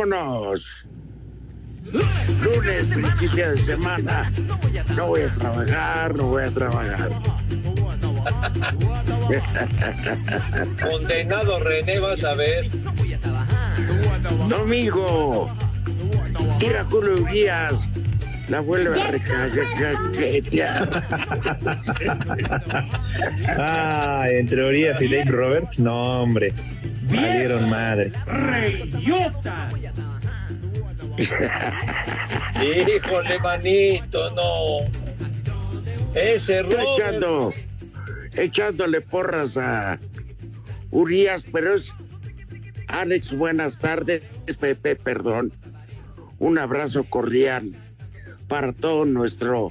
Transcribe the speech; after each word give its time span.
Vámonos. 0.00 0.86
Lunes, 2.42 2.88
principio 2.94 3.50
de 3.50 3.58
semana. 3.58 4.32
No 4.96 5.08
voy 5.08 5.20
a 5.20 5.28
trabajar, 5.28 6.14
no 6.14 6.26
voy 6.28 6.44
a 6.44 6.50
trabajar. 6.50 7.10
Condenado 10.82 11.58
René, 11.60 11.98
vas 11.98 12.24
a 12.24 12.32
ver. 12.32 12.66
Domingo. 14.48 15.50
Tira 16.58 16.82
Julio 16.84 17.22
Urias. 17.22 17.86
La 18.48 18.60
vuelve 18.60 19.02
a 19.02 19.10
recajetear. 19.10 21.04
Ah, 23.58 24.24
entre 24.30 24.64
Urias 24.64 25.02
y 25.02 25.08
Dave 25.08 25.30
Roberts, 25.30 25.78
no, 25.78 26.22
hombre. 26.22 26.54
Valieron 27.10 27.68
madre. 27.68 28.12
¡Reyota! 28.26 29.68
Híjole, 32.62 33.38
manito, 33.40 34.30
no. 34.30 34.78
Ese 36.14 36.60
Está 36.60 36.62
Robert. 36.62 36.88
echando, 36.98 37.54
echándole 38.36 39.00
porras 39.00 39.56
a 39.56 39.98
Urias, 40.90 41.44
pero 41.52 41.74
es 41.74 41.94
Alex, 42.88 43.34
buenas 43.34 43.78
tardes, 43.78 44.22
Pepe, 44.58 44.96
perdón. 44.96 45.52
Un 46.38 46.58
abrazo 46.58 47.04
cordial 47.04 47.70
para 48.48 48.72
todo 48.72 49.04
nuestro 49.04 49.70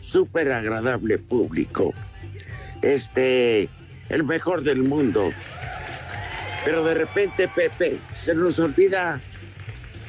súper 0.00 0.52
agradable 0.52 1.18
público. 1.18 1.94
Este, 2.82 3.68
el 4.08 4.24
mejor 4.24 4.62
del 4.62 4.82
mundo. 4.82 5.30
Pero 6.64 6.84
de 6.84 6.94
repente, 6.94 7.48
Pepe, 7.48 7.96
se 8.20 8.34
nos 8.34 8.58
olvida 8.58 9.20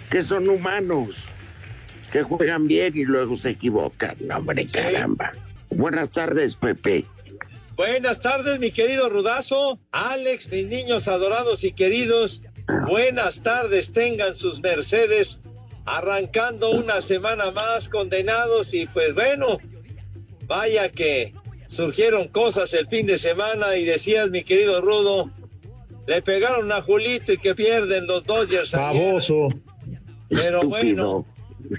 que 0.09 0.23
son 0.23 0.49
humanos, 0.49 1.27
que 2.11 2.23
juegan 2.23 2.67
bien 2.67 2.97
y 2.97 3.05
luego 3.05 3.37
se 3.37 3.51
equivocan. 3.51 4.15
No, 4.21 4.37
hombre, 4.37 4.65
caramba. 4.65 5.31
Buenas 5.69 6.11
tardes, 6.11 6.55
Pepe. 6.55 7.05
Buenas 7.75 8.19
tardes, 8.19 8.59
mi 8.59 8.71
querido 8.71 9.09
Rudazo. 9.09 9.79
Alex, 9.91 10.51
mis 10.51 10.67
niños 10.67 11.07
adorados 11.07 11.63
y 11.63 11.71
queridos. 11.71 12.41
Buenas 12.87 13.41
tardes, 13.41 13.93
tengan 13.93 14.35
sus 14.35 14.61
Mercedes. 14.61 15.39
Arrancando 15.85 16.71
una 16.71 17.01
semana 17.01 17.51
más 17.51 17.87
condenados 17.87 18.73
y 18.73 18.85
pues 18.87 19.15
bueno, 19.15 19.57
vaya 20.45 20.89
que 20.89 21.33
surgieron 21.67 22.27
cosas 22.27 22.73
el 22.73 22.87
fin 22.87 23.07
de 23.07 23.17
semana 23.17 23.75
y 23.75 23.85
decías, 23.85 24.29
mi 24.29 24.43
querido 24.43 24.81
Rudo, 24.81 25.31
le 26.05 26.21
pegaron 26.21 26.71
a 26.71 26.81
Julito 26.81 27.33
y 27.33 27.37
que 27.37 27.55
pierden 27.55 28.07
los 28.07 28.23
Dodgers. 28.25 28.75
ayer. 28.75 29.21
Pero 30.29 30.61
Estúpido. 30.61 30.69
bueno, 30.69 31.25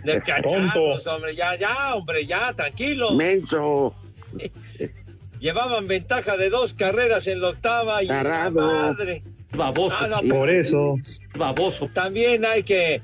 de 0.04 0.20
cachados, 0.20 1.06
hombre, 1.06 1.34
ya, 1.34 1.56
ya, 1.56 1.94
hombre, 1.94 2.26
ya, 2.26 2.52
tranquilo. 2.52 3.12
Menso. 3.12 3.94
Llevaban 5.40 5.86
ventaja 5.86 6.36
de 6.36 6.50
dos 6.50 6.74
carreras 6.74 7.26
en 7.26 7.40
la 7.40 7.48
octava 7.50 8.02
y 8.02 8.08
madre. 8.08 9.22
Baboso. 9.52 9.96
Ah, 9.98 10.20
no, 10.22 10.34
Por 10.34 10.50
eso. 10.50 10.96
Baboso. 11.34 11.88
También 11.94 12.44
hay 12.44 12.62
que 12.62 13.00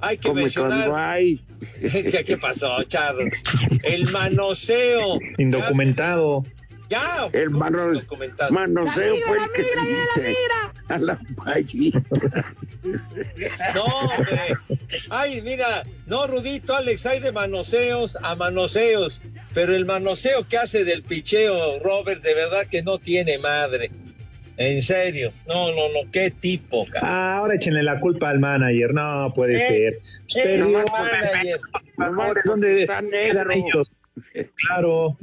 hay 0.00 0.16
que 0.18 0.32
mencionar 0.32 0.90
hay. 0.94 1.40
¿Qué, 1.80 2.24
qué 2.24 2.38
pasó, 2.38 2.82
Charro? 2.84 3.24
El 3.82 4.08
manoseo. 4.10 5.18
Indocumentado. 5.36 6.44
Ya, 6.90 7.28
El 7.32 7.46
¿cómo 7.46 7.58
mano- 7.60 7.92
documentado? 7.92 8.50
manoseo 8.52 9.14
fue 9.26 9.38
el 9.38 9.52
que 9.52 9.62
dice 9.62 10.36
a 10.88 10.98
la 10.98 11.18
payita. 11.36 12.00
No, 13.74 13.84
hombre. 13.84 14.54
Ay, 15.10 15.40
mira, 15.42 15.84
no, 16.06 16.26
Rudito, 16.26 16.74
Alex, 16.74 17.06
hay 17.06 17.20
de 17.20 17.30
manoseos 17.30 18.18
a 18.22 18.34
manoseos, 18.34 19.22
pero 19.54 19.74
el 19.74 19.84
manoseo 19.86 20.46
que 20.48 20.58
hace 20.58 20.84
del 20.84 21.02
picheo, 21.04 21.78
Robert, 21.80 22.22
de 22.22 22.34
verdad 22.34 22.66
que 22.66 22.82
no 22.82 22.98
tiene 22.98 23.38
madre. 23.38 23.90
En 24.56 24.82
serio, 24.82 25.32
no, 25.46 25.68
no, 25.70 25.88
no, 25.88 26.10
qué 26.12 26.30
tipo, 26.32 26.84
cara. 26.86 27.06
Ah, 27.08 27.36
ahora 27.38 27.54
échenle 27.54 27.82
la 27.82 27.98
culpa 27.98 28.28
al 28.28 28.40
manager. 28.40 28.92
No 28.92 29.32
puede 29.34 29.56
Eh, 29.56 29.60
ser. 29.60 29.94
Eh, 29.94 30.58
Perdió. 30.58 30.84
manager. 30.92 31.58
Ahora, 31.96 32.40
¿Dónde 32.44 32.82
Está 32.82 33.00
quedan 33.00 33.10
negro. 33.48 33.82
Claro. 34.56 35.16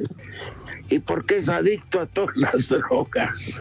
¿Y 0.90 1.00
por 1.00 1.26
qué 1.26 1.38
es 1.38 1.50
adicto 1.50 2.00
a 2.02 2.06
todas 2.06 2.36
las 2.36 2.70
drogas? 2.70 3.60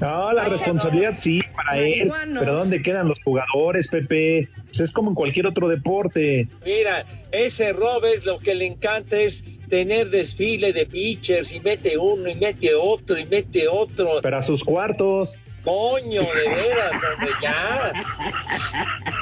No, 0.00 0.32
la 0.32 0.44
responsabilidad 0.44 1.14
sí 1.18 1.40
para 1.54 1.78
él. 1.78 2.12
Pero 2.38 2.54
¿dónde 2.54 2.82
quedan 2.82 3.08
los 3.08 3.18
jugadores, 3.24 3.88
Pepe? 3.88 4.48
Pues 4.66 4.80
es 4.80 4.90
como 4.90 5.10
en 5.10 5.14
cualquier 5.14 5.46
otro 5.46 5.68
deporte. 5.68 6.48
Mira, 6.64 7.06
ese 7.32 7.72
Robert 7.72 8.24
lo 8.24 8.38
que 8.38 8.54
le 8.54 8.66
encanta 8.66 9.16
es 9.16 9.44
tener 9.68 10.10
desfile 10.10 10.72
de 10.72 10.86
pitchers 10.86 11.52
y 11.52 11.60
mete 11.60 11.96
uno 11.96 12.28
y 12.28 12.34
mete 12.34 12.74
otro 12.74 13.18
y 13.18 13.24
mete 13.24 13.66
otro. 13.66 14.20
Pero 14.20 14.36
a 14.36 14.42
sus 14.42 14.62
cuartos. 14.62 15.38
Coño, 15.64 16.22
de 16.22 16.48
veras, 16.48 16.92
hombre, 16.92 17.30
ya. 17.40 17.92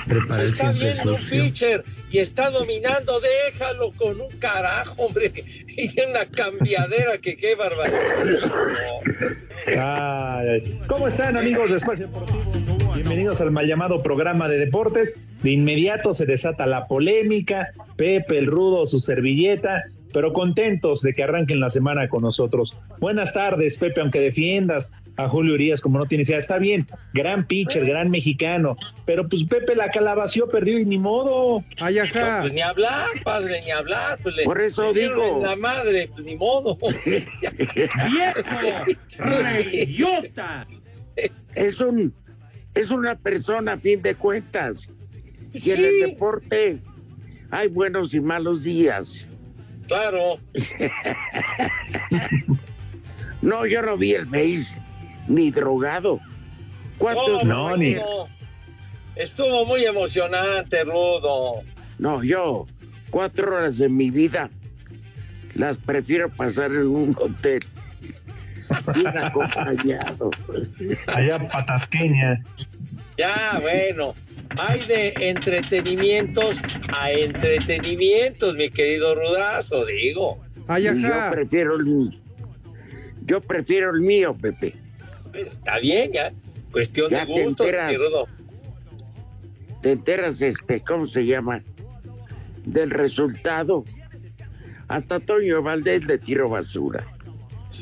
Prepara 0.06 0.42
el 0.42 0.48
está 0.48 0.72
viendo 0.72 1.14
un 1.14 1.24
pitcher 1.24 1.84
y 2.10 2.18
está 2.18 2.50
dominando, 2.50 3.20
déjalo 3.20 3.92
con 3.92 4.20
un 4.20 4.30
carajo, 4.38 4.94
hombre. 5.02 5.32
Y 5.68 5.88
tiene 5.88 6.10
una 6.10 6.26
cambiadera 6.26 7.16
que 7.18 7.36
qué 7.36 7.54
barbaridad. 7.54 8.00
¿Cómo 10.88 11.06
están, 11.08 11.36
amigos 11.36 11.70
de 11.70 11.76
Espacio 11.76 12.08
Deportivo? 12.08 12.42
Bienvenidos 12.94 13.40
al 13.40 13.52
mal 13.52 13.66
llamado 13.66 14.02
programa 14.02 14.48
de 14.48 14.58
deportes. 14.58 15.16
De 15.42 15.50
inmediato 15.50 16.14
se 16.14 16.26
desata 16.26 16.66
la 16.66 16.88
polémica. 16.88 17.70
Pepe, 17.96 18.38
el 18.38 18.46
rudo, 18.46 18.86
su 18.86 18.98
servilleta. 19.00 19.78
Pero 20.12 20.32
contentos 20.32 21.00
de 21.02 21.12
que 21.14 21.22
arranquen 21.22 21.58
la 21.60 21.70
semana 21.70 22.08
con 22.08 22.22
nosotros. 22.22 22.76
Buenas 23.00 23.32
tardes, 23.32 23.76
Pepe, 23.76 24.00
aunque 24.00 24.20
defiendas 24.20 24.92
a 25.16 25.28
Julio 25.28 25.54
Urias 25.54 25.80
como 25.80 25.98
no 25.98 26.06
tienes 26.06 26.28
idea. 26.28 26.38
Está 26.38 26.58
bien, 26.58 26.86
gran 27.14 27.46
pitcher, 27.46 27.84
gran 27.86 28.10
mexicano. 28.10 28.76
Pero 29.06 29.28
pues 29.28 29.44
Pepe 29.44 29.74
la 29.74 29.88
calabació, 29.90 30.48
perdió 30.48 30.78
y 30.78 30.84
ni 30.84 30.98
modo. 30.98 31.64
Ay, 31.80 31.96
No, 31.96 32.02
ajá. 32.02 32.38
pues 32.42 32.52
ni 32.52 32.60
hablar, 32.60 33.06
padre, 33.24 33.60
ni 33.64 33.70
hablar. 33.70 34.18
Pues 34.22 34.34
le- 34.36 34.44
Por 34.44 34.60
eso 34.60 34.92
digo. 34.92 35.40
La 35.42 35.56
madre, 35.56 36.08
pues 36.12 36.24
ni 36.24 36.36
modo. 36.36 36.76
¡Viejo! 37.04 38.84
¡Reyota! 39.18 40.66
Es 41.54 41.80
un 41.80 42.14
es 42.74 42.90
una 42.90 43.14
persona 43.16 43.72
a 43.74 43.78
fin 43.78 44.00
de 44.02 44.14
cuentas. 44.14 44.88
Y 45.52 45.70
en 45.70 45.84
el 45.84 46.00
deporte 46.12 46.78
hay 47.50 47.68
buenos 47.68 48.14
y 48.14 48.20
malos 48.20 48.62
días. 48.64 49.26
Claro. 49.86 50.38
No, 53.42 53.66
yo 53.66 53.82
no 53.82 53.96
vi 53.96 54.14
el 54.14 54.24
base, 54.24 54.80
ni 55.26 55.50
drogado. 55.50 56.20
¿Cuántos? 56.96 57.42
No, 57.42 57.70
No, 57.70 57.76
ni-. 57.76 57.96
Estuvo 59.16 59.66
muy 59.66 59.84
emocionante, 59.84 60.84
Rudo. 60.84 61.62
No, 61.98 62.22
yo 62.22 62.66
cuatro 63.10 63.56
horas 63.56 63.78
de 63.78 63.88
mi 63.88 64.10
vida 64.10 64.48
las 65.54 65.76
prefiero 65.76 66.30
pasar 66.30 66.70
en 66.70 66.86
un 66.86 67.16
hotel. 67.20 67.64
Bien 68.94 69.18
acompañado. 69.18 70.30
Allá 71.08 71.48
patasqueña. 71.50 72.42
Ya, 73.18 73.58
bueno. 73.60 74.14
Hay 74.60 74.80
de 74.80 75.14
entretenimientos 75.16 76.60
a 76.98 77.10
entretenimientos, 77.10 78.54
mi 78.54 78.70
querido 78.70 79.14
Rudazo, 79.14 79.84
digo. 79.86 80.38
Ay, 80.68 80.84
yo 80.84 80.92
prefiero 81.30 81.76
el 81.76 81.84
mío. 81.84 82.10
Yo 83.24 83.40
prefiero 83.40 83.90
el 83.90 84.00
mío, 84.00 84.36
Pepe. 84.40 84.74
Pues, 85.30 85.52
Está 85.52 85.78
bien, 85.78 86.12
ya. 86.12 86.32
Cuestión 86.70 87.10
Ya 87.10 87.20
de 87.20 87.26
te 87.34 87.44
gusto, 87.44 87.64
mi 87.64 87.70
enteras. 87.70 87.96
Rudo. 87.96 88.28
¿Te 89.82 89.92
enteras, 89.92 90.40
este, 90.42 90.80
cómo 90.80 91.06
se 91.06 91.26
llama? 91.26 91.62
Del 92.64 92.90
resultado. 92.90 93.84
Hasta 94.88 95.20
Toño 95.20 95.62
Valdés 95.62 96.04
le 96.04 96.18
tiró 96.18 96.48
basura. 96.48 97.04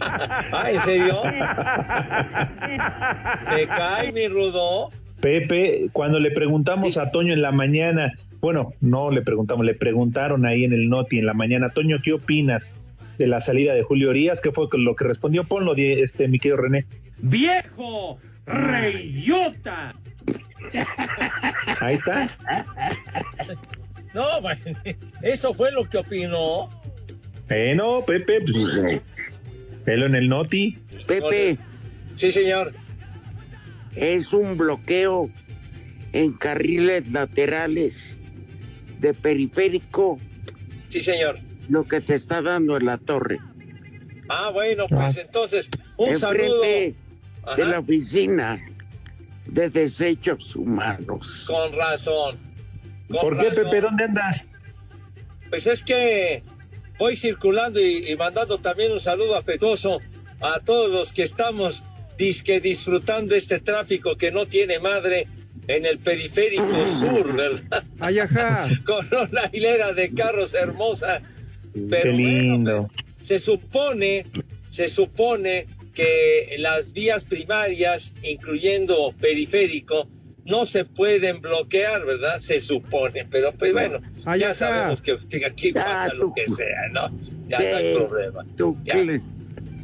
Ah, 0.03 0.71
¿en 0.71 0.81
serio? 0.81 1.21
¿Te 3.57 3.67
cae, 3.67 4.13
mi 4.13 4.29
Rudo? 4.29 4.89
Pepe, 5.21 5.91
cuando 5.93 6.19
le 6.19 6.31
preguntamos 6.31 6.97
a 6.97 7.11
Toño 7.11 7.33
en 7.33 7.43
la 7.43 7.53
mañana, 7.53 8.13
bueno, 8.41 8.73
no 8.81 9.11
le 9.11 9.23
preguntamos, 9.23 9.67
le 9.67 9.75
preguntaron 9.75 10.47
ahí 10.47 10.65
en 10.65 10.73
el 10.73 10.89
Noti 10.89 11.19
en 11.19 11.27
la 11.27 11.35
mañana, 11.35 11.71
Toño, 11.71 11.99
¿qué 12.03 12.15
opinas 12.15 12.73
de 13.19 13.27
la 13.27 13.41
salida 13.41 13.75
de 13.75 13.83
Julio 13.83 14.11
Orías? 14.11 14.41
¿Qué 14.41 14.51
fue 14.51 14.67
lo 14.73 14.97
que 14.97 15.05
respondió? 15.05 15.45
Ponlo, 15.45 15.75
este, 15.77 16.27
mi 16.29 16.39
querido 16.39 16.57
René. 16.57 16.87
¡Viejo! 17.19 18.19
¡Reyota! 18.47 19.95
Ahí 21.81 21.95
está. 21.95 22.31
No, 24.15 24.41
bueno, 24.41 24.61
eso 25.23 25.55
fue 25.55 25.71
lo 25.73 25.89
que 25.89 25.99
opinó. 25.99 26.69
Bueno, 27.49 28.03
Pepe, 28.07 28.39
pues, 28.41 29.03
velo 29.85 30.07
en 30.07 30.15
el 30.15 30.29
Noti. 30.29 30.79
Pepe, 31.07 31.59
Sí, 32.13 32.33
señor. 32.33 32.73
Es 33.95 34.33
un 34.33 34.57
bloqueo 34.57 35.31
en 36.13 36.33
carriles 36.33 37.11
laterales 37.11 38.15
de 39.01 39.15
periférico 39.15 40.19
Sí, 40.89 41.03
señor. 41.03 41.39
lo 41.69 41.85
que 41.85 42.01
te 42.01 42.15
está 42.15 42.43
dando 42.43 42.77
en 42.77 42.87
la 42.87 42.99
torre. 42.99 43.39
Ah, 44.29 44.51
bueno, 44.53 44.87
pues 44.89 45.17
entonces, 45.17 45.69
un 45.97 46.17
saludo. 46.17 46.63
Ajá, 47.43 47.57
de 47.57 47.65
la 47.65 47.79
oficina 47.81 48.61
de 49.47 49.71
desechos 49.71 50.55
humanos. 50.57 51.45
Con 51.47 51.73
razón. 51.73 52.37
Con 53.09 53.21
¿Por 53.21 53.39
qué, 53.39 53.49
razón. 53.49 53.65
Pepe? 53.65 53.81
¿Dónde 53.81 54.05
andas? 54.05 54.47
Pues 55.49 55.67
es 55.67 55.83
que 55.83 56.43
voy 56.99 57.17
circulando 57.17 57.81
y, 57.81 58.11
y 58.11 58.17
mandando 58.17 58.59
también 58.59 58.93
un 58.93 59.01
saludo 59.01 59.37
afectuoso 59.37 59.99
a 60.41 60.61
todos 60.61 60.91
los 60.91 61.13
que 61.13 61.23
estamos 61.23 61.83
disque 62.25 62.61
disfrutando 62.61 63.35
este 63.35 63.61
tráfico 63.61 64.15
que 64.17 64.31
no 64.31 64.45
tiene 64.45 64.79
madre 64.79 65.27
en 65.67 65.87
el 65.87 65.99
periférico 65.99 66.87
sur, 66.87 67.35
¿verdad? 67.35 67.83
Ay, 67.99 68.19
ajá. 68.19 68.69
Con 68.85 69.07
una 69.07 69.49
hilera 69.53 69.93
de 69.95 70.13
carros 70.13 70.53
hermosa. 70.53 71.23
Pero 71.73 72.03
Qué 72.03 72.11
bueno, 72.11 72.55
lindo. 72.55 72.89
pues, 72.89 73.29
se 73.29 73.39
supone, 73.39 74.27
se 74.69 74.89
supone 74.89 75.67
que 75.95 76.57
las 76.59 76.93
vías 76.93 77.25
primarias, 77.25 78.15
incluyendo 78.23 79.15
periférico, 79.19 80.07
no 80.45 80.67
se 80.67 80.85
pueden 80.85 81.41
bloquear, 81.41 82.05
¿verdad? 82.05 82.41
Se 82.41 82.61
supone, 82.61 83.25
pero 83.31 83.53
pues 83.53 83.73
bueno, 83.73 84.01
Ay, 84.27 84.41
ya 84.41 84.47
ajá. 84.47 84.55
sabemos 84.57 85.01
que, 85.01 85.17
que 85.29 85.47
aquí 85.47 85.73
Ya, 85.73 85.85
pasa 85.85 86.11
tú- 86.11 86.17
lo 86.19 86.33
que 86.35 86.49
sea, 86.51 86.89
¿no? 86.93 87.09
Ya 87.49 87.59
Sí, 87.59 87.65
no 87.71 87.77
hay 87.77 87.95
problema. 87.95 88.47
Tu, 88.57 88.77
Ya. 88.85 88.95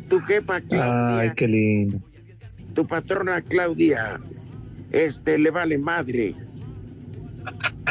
tu 0.08 0.20
jefa 0.20 0.60
Claudia, 0.60 1.18
Ay, 1.20 1.30
qué 1.36 1.46
lindo. 1.48 1.98
Tu 2.76 2.86
patrona 2.86 3.40
Claudia, 3.42 4.20
este 4.92 5.38
le 5.38 5.50
vale 5.50 5.78
madre. 5.78 6.34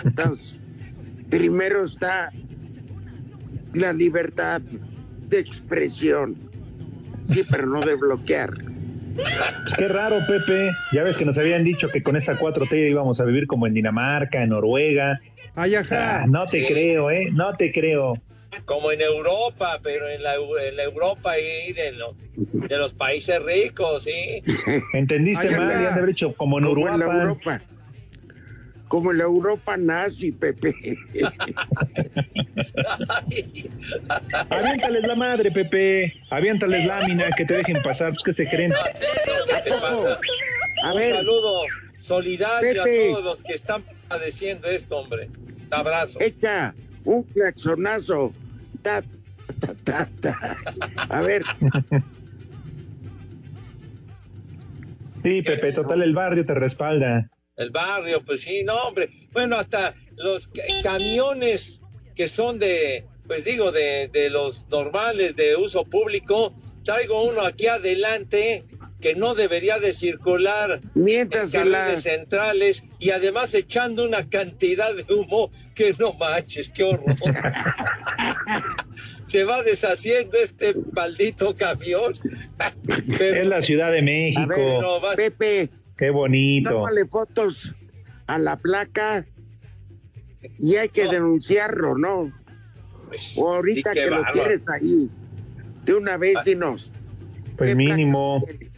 Entonces, 0.03 0.57
primero 1.29 1.83
está 1.83 2.29
la 3.73 3.91
libertad 3.91 4.61
de 4.61 5.39
expresión. 5.39 6.35
Sí, 7.29 7.41
pero 7.49 7.65
no 7.65 7.81
de 7.81 7.95
bloquear. 7.95 8.51
Pues 9.15 9.73
qué 9.77 9.87
raro, 9.87 10.19
Pepe. 10.27 10.69
Ya 10.93 11.03
ves 11.03 11.17
que 11.17 11.25
nos 11.25 11.37
habían 11.37 11.63
dicho 11.63 11.89
que 11.89 12.03
con 12.03 12.15
esta 12.15 12.37
4T 12.37 12.89
íbamos 12.91 13.19
a 13.19 13.25
vivir 13.25 13.47
como 13.47 13.65
en 13.65 13.73
Dinamarca, 13.73 14.43
en 14.43 14.49
Noruega. 14.49 15.19
Ay, 15.55 15.73
Ah, 15.75 15.79
ajá. 15.79 16.27
no 16.27 16.45
te 16.45 16.59
Sí. 16.59 16.65
creo, 16.67 17.09
¿eh? 17.09 17.29
No 17.33 17.55
te 17.55 17.71
creo. 17.71 18.13
Como 18.63 18.91
en 18.91 19.01
Europa, 19.01 19.79
pero 19.83 20.07
en 20.09 20.23
la, 20.23 20.37
Eu- 20.37 20.59
en 20.59 20.75
la 20.77 20.83
Europa 20.83 21.31
ahí 21.31 21.73
de, 21.73 21.91
lo- 21.91 22.15
de 22.35 22.77
los 22.77 22.93
países 22.93 23.41
ricos, 23.43 24.03
¿sí? 24.05 24.41
¿Entendiste 24.93 25.47
Ay, 25.49 25.55
mal? 25.55 26.05
de 26.05 26.11
hecho 26.11 26.33
como 26.33 26.57
en 26.59 26.65
Como 26.65 26.87
en 26.87 26.99
la. 26.99 27.05
Europa. 27.05 27.61
Como 28.87 29.11
en 29.11 29.17
la 29.17 29.23
Europa 29.25 29.77
nazi, 29.77 30.31
Pepe. 30.31 30.73
Aviéntales 34.49 35.07
la 35.07 35.15
madre, 35.15 35.51
Pepe. 35.51 36.13
Aviéntales 36.29 36.85
lámina, 36.85 37.25
que 37.35 37.45
te 37.45 37.55
dejen 37.55 37.81
pasar. 37.81 38.13
Que 38.23 38.33
se 38.33 38.45
creen. 38.47 38.71
¿Qué 38.71 39.61
te 39.63 39.71
pasa? 39.71 40.19
A 40.83 40.91
Un 40.93 40.97
ver, 40.99 41.15
saludo 41.15 41.61
solidario 41.99 42.83
Pepe. 42.83 43.09
a 43.09 43.11
todos 43.13 43.23
los 43.23 43.43
que 43.43 43.53
están 43.53 43.83
padeciendo 44.07 44.67
esto, 44.69 44.97
hombre. 44.97 45.29
Un 45.67 45.73
abrazo. 45.73 46.19
echa 46.21 46.73
un 47.03 47.23
claxonazo. 47.23 48.33
Ta, 48.85 49.01
ta, 49.59 49.73
ta, 49.83 50.09
ta. 50.21 50.57
A 51.09 51.21
ver, 51.21 51.41
Sí, 55.23 55.41
Pepe, 55.41 55.73
total, 55.73 56.03
el 56.03 56.13
barrio 56.13 56.45
te 56.45 56.53
respalda. 56.53 57.31
El 57.57 57.71
barrio, 57.71 58.23
pues 58.23 58.41
sí, 58.41 58.63
no, 58.63 58.75
hombre. 58.75 59.09
Bueno, 59.33 59.55
hasta 59.55 59.95
los 60.17 60.47
ca- 60.47 60.61
camiones 60.83 61.81
que 62.15 62.27
son 62.27 62.59
de, 62.59 63.05
pues 63.25 63.43
digo, 63.43 63.71
de, 63.71 64.07
de 64.13 64.29
los 64.29 64.67
normales 64.69 65.35
de 65.35 65.55
uso 65.55 65.83
público, 65.83 66.53
traigo 66.83 67.23
uno 67.23 67.41
aquí 67.41 67.65
adelante 67.65 68.61
que 69.01 69.15
no 69.15 69.33
debería 69.33 69.79
de 69.79 69.93
circular 69.93 70.79
en 70.93 71.03
miéntasela. 71.03 71.77
carriles 71.79 72.03
centrales 72.03 72.83
y 72.99 73.09
además 73.09 73.55
echando 73.55 74.03
una 74.05 74.29
cantidad 74.29 74.93
de 74.93 75.11
humo 75.11 75.49
que 75.75 75.93
no 75.99 76.13
manches, 76.13 76.69
qué 76.69 76.83
horror. 76.83 77.15
Se 79.27 79.43
va 79.43 79.61
deshaciendo 79.63 80.37
este 80.37 80.73
maldito 80.93 81.55
camión. 81.55 82.13
Es 82.13 83.17
Pero, 83.17 83.43
la 83.49 83.61
Ciudad 83.61 83.91
de 83.91 84.01
México. 84.01 84.47
ver, 84.47 84.79
no, 84.81 85.01
va- 85.01 85.15
Pepe, 85.15 85.69
Qué 85.97 86.09
bonito. 86.09 86.69
tómale 86.69 87.05
fotos 87.05 87.73
a 88.27 88.37
la 88.37 88.55
placa 88.57 89.25
y 90.57 90.75
hay 90.75 90.89
que 90.89 91.05
No. 91.05 91.11
denunciarlo, 91.11 91.97
¿no? 91.97 92.31
pues, 93.07 93.37
O 93.37 93.53
ahorita 93.55 93.93
que 93.93 94.05
lo 94.07 94.23
tienes 94.33 94.63
ahí, 94.69 95.09
de 95.83 95.93
una 95.93 96.17
vez 96.17 96.37
dinos. 96.45 96.91
Pues 97.57 97.69
¿qué 97.71 97.75
mínimo. 97.75 98.43
placa 98.45 98.57
tiene? 98.59 98.75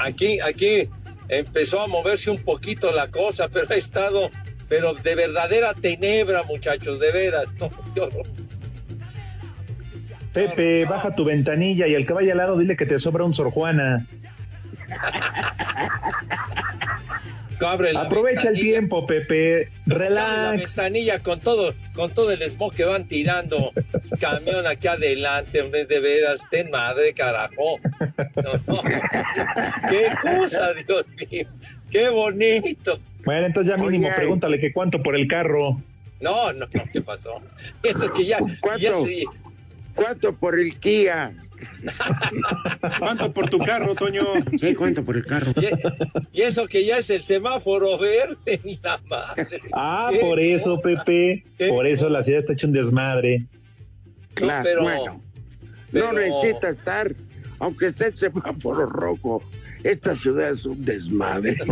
Aquí, 0.00 0.38
aquí 0.46 0.88
empezó 1.28 1.80
a 1.80 1.86
moverse 1.86 2.30
un 2.30 2.38
poquito 2.42 2.90
la 2.92 3.08
cosa, 3.10 3.48
pero 3.48 3.66
ha 3.70 3.74
estado, 3.74 4.30
pero 4.68 4.94
de 4.94 5.14
verdadera 5.14 5.74
tenebra, 5.74 6.42
muchachos, 6.44 7.00
de 7.00 7.12
veras. 7.12 7.54
No, 7.54 7.66
horror. 8.02 8.26
Pepe, 10.32 10.84
baja 10.84 11.14
tu 11.14 11.24
ventanilla 11.24 11.86
y 11.86 11.94
al 11.94 12.06
que 12.06 12.12
vaya 12.12 12.32
al 12.32 12.38
lado 12.38 12.58
dile 12.58 12.76
que 12.76 12.86
te 12.86 12.98
sobra 12.98 13.24
un 13.24 13.34
Sor 13.34 13.50
Juana. 13.50 14.06
Aprovecha 17.60 18.48
el 18.50 18.54
tiempo, 18.60 19.04
Pepe. 19.06 19.68
abre 19.90 20.10
La 20.10 20.52
Relax. 20.52 20.76
ventanilla 20.76 21.18
con 21.20 21.40
todo, 21.40 21.74
con 21.94 22.12
todo 22.12 22.30
el 22.30 22.42
smog 22.48 22.72
que 22.72 22.84
van 22.84 23.08
tirando. 23.08 23.72
Camión 24.20 24.66
aquí 24.66 24.86
adelante, 24.86 25.62
hombre, 25.62 25.84
de 25.86 25.98
veras, 25.98 26.40
ten 26.50 26.70
madre, 26.70 27.12
carajo. 27.12 27.80
No, 28.36 28.52
no. 28.66 28.82
Qué 29.90 30.08
cosa, 30.22 30.72
Dios 30.74 31.06
mío. 31.30 31.48
Qué 31.90 32.08
bonito. 32.10 33.00
Bueno, 33.28 33.46
entonces 33.46 33.70
ya 33.70 33.76
mínimo 33.76 34.06
Oye. 34.06 34.16
pregúntale 34.16 34.58
que 34.58 34.72
cuánto 34.72 35.02
por 35.02 35.14
el 35.14 35.28
carro. 35.28 35.78
No, 36.18 36.50
no, 36.54 36.60
no, 36.64 36.82
¿qué 36.90 37.02
pasó? 37.02 37.42
Eso 37.82 38.10
que 38.14 38.24
ya, 38.24 38.38
¿Cuánto? 38.58 38.78
ya 38.80 38.94
sí. 39.04 39.26
¿Cuánto 39.94 40.32
por 40.34 40.58
el 40.58 40.74
Kia? 40.78 41.34
¿Cuánto 42.98 43.30
por 43.34 43.50
tu 43.50 43.58
carro, 43.58 43.94
Toño? 43.94 44.24
Sí, 44.58 44.74
¿cuánto 44.74 45.04
por 45.04 45.14
el 45.14 45.26
carro? 45.26 45.52
Y, 45.60 46.38
y 46.38 46.42
eso 46.42 46.66
que 46.66 46.86
ya 46.86 46.96
es 46.96 47.10
el 47.10 47.22
semáforo 47.22 47.98
verde, 47.98 48.60
la 48.82 48.98
madre. 49.10 49.60
Ah, 49.74 50.08
Qué 50.10 50.20
por 50.20 50.40
eso, 50.40 50.76
cosa. 50.80 51.04
Pepe. 51.04 51.44
Qué 51.58 51.68
Por 51.68 51.86
eso 51.86 52.08
la 52.08 52.22
ciudad 52.22 52.40
está 52.40 52.54
hecha 52.54 52.66
un 52.66 52.72
desmadre. 52.72 53.44
Claro, 54.32 54.62
pero- 54.64 54.82
bueno, 54.84 55.22
pero- 55.92 56.12
no 56.14 56.18
necesita 56.18 56.70
estar, 56.70 57.14
aunque 57.58 57.88
esté 57.88 58.06
el 58.06 58.16
semáforo 58.16 58.86
rojo, 58.86 59.42
esta 59.84 60.16
ciudad 60.16 60.48
es 60.48 60.64
un 60.64 60.82
desmadre. 60.82 61.58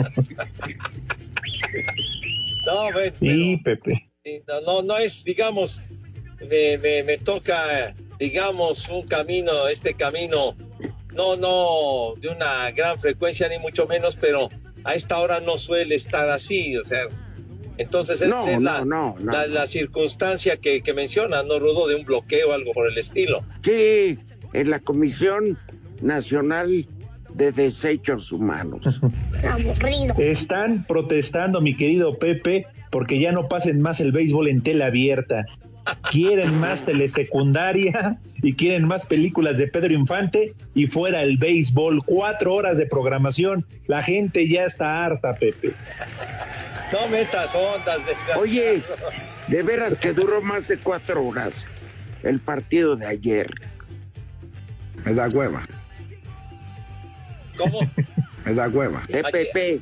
No, 2.67 2.89
Y 3.21 3.57
Pepe. 3.59 4.11
No, 4.49 4.61
no, 4.61 4.83
no 4.83 4.99
es, 4.99 5.23
digamos, 5.23 5.81
me, 6.51 6.79
me, 6.79 7.05
me 7.05 7.19
toca, 7.19 7.95
digamos, 8.19 8.89
un 8.89 9.07
camino, 9.07 9.69
este 9.69 9.95
camino, 9.95 10.57
no, 11.15 11.37
no 11.37 12.15
de 12.21 12.29
una 12.29 12.71
gran 12.73 13.01
frecuencia 13.01 13.49
ni 13.49 13.59
mucho 13.59 13.87
menos, 13.87 14.17
pero 14.17 14.49
a 14.85 14.95
esta 14.95 15.19
hora 15.19 15.41
no 15.41 15.59
suele 15.59 15.95
estar 15.95 16.29
así, 16.29 16.77
o 16.77 16.85
sea, 16.85 17.03
entonces 17.79 18.21
esa 18.21 18.29
No, 18.29 18.49
es 18.49 18.61
la, 18.61 18.81
no, 18.81 18.85
no, 18.85 19.17
no, 19.21 19.33
la, 19.33 19.47
no. 19.47 19.55
la 19.55 19.67
circunstancia 19.67 20.57
que, 20.57 20.83
que 20.83 20.93
mencionas, 20.93 21.45
¿no, 21.47 21.59
Rudo? 21.59 21.87
De 21.87 21.95
un 21.95 22.05
bloqueo 22.05 22.51
o 22.51 22.53
algo 22.53 22.73
por 22.73 22.91
el 22.91 22.99
estilo. 22.99 23.45
Sí, 23.63 24.19
en 24.53 24.71
la 24.71 24.81
Comisión 24.81 25.57
Nacional 26.03 26.87
de 27.37 27.53
Desechos 27.53 28.33
Humanos. 28.33 29.01
Están 30.19 30.85
protestando, 30.85 31.61
mi 31.61 31.77
querido 31.77 32.19
Pepe, 32.19 32.67
porque 32.91 33.21
ya 33.21 33.33
no 33.33 33.49
pasen 33.49 33.81
más 33.81 34.01
el 34.01 34.13
béisbol 34.13 34.49
en 34.49 34.63
tela 34.63 34.87
abierta. 34.87 35.45
Quieren 36.11 36.59
más 36.59 36.85
telesecundaria 36.85 38.19
y 38.43 38.55
quieren 38.55 38.89
más 38.89 39.07
películas 39.07 39.57
de 39.57 39.69
Pedro 39.69 39.95
Infante 39.95 40.55
y 40.75 40.87
fuera 40.87 41.23
el 41.23 41.37
béisbol. 41.37 42.03
Cuatro 42.05 42.55
horas 42.55 42.77
de 42.77 42.87
programación. 42.87 43.65
La 43.87 44.03
gente 44.03 44.49
ya 44.49 44.65
está 44.65 45.05
harta, 45.05 45.35
Pepe. 45.35 45.73
No 46.93 47.09
metas 47.09 47.55
ondas, 47.55 47.99
desgraciado. 48.05 48.41
Oye, 48.41 48.83
de 49.47 49.63
veras 49.63 49.97
que 49.97 50.13
duró 50.13 50.43
más 50.43 50.67
de 50.67 50.79
cuatro 50.79 51.25
horas 51.25 51.55
el 52.25 52.41
partido 52.41 52.97
de 52.97 53.07
ayer. 53.07 53.49
Me 55.05 55.15
da 55.15 55.29
hueva, 55.29 55.63
¿Cómo? 57.57 57.81
me 58.45 58.55
da 58.55 58.69
hueva. 58.69 59.03
EPP, 59.09 59.81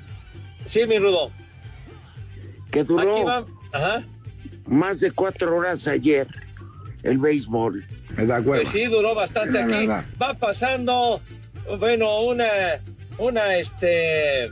Sí, 0.64 0.86
mi 0.86 0.98
Rudo. 0.98 1.30
que 2.70 2.80
Aquí 2.80 2.88
duró. 2.88 3.44
Ajá. 3.72 4.02
más 4.66 5.00
de 5.00 5.10
cuatro 5.10 5.56
horas 5.56 5.86
ayer 5.86 6.26
el 7.02 7.18
béisbol. 7.18 7.84
Me 8.16 8.26
da 8.26 8.40
hueva. 8.40 8.56
Pues 8.62 8.68
sí, 8.70 8.86
duró 8.86 9.14
bastante 9.14 9.58
La 9.58 9.64
aquí. 9.64 9.72
verdad. 9.86 10.04
Va 10.20 10.34
pasando, 10.34 11.20
bueno, 11.78 12.20
una, 12.22 12.46
una, 13.18 13.56
este, 13.56 14.50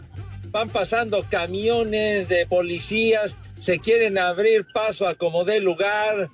van 0.50 0.69
pasando 0.69 1.25
camiones 1.31 2.29
de 2.29 2.47
policías, 2.47 3.37
se 3.57 3.79
quieren 3.79 4.19
abrir 4.19 4.67
paso 4.75 5.07
a 5.09 5.14
como 5.14 5.45
dé 5.45 5.61
lugar, 5.61 6.29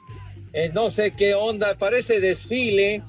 eh, 0.54 0.71
no 0.75 0.90
sé 0.90 1.12
qué 1.12 1.35
onda, 1.35 1.76
parece 1.78 2.18
desfile. 2.21 3.02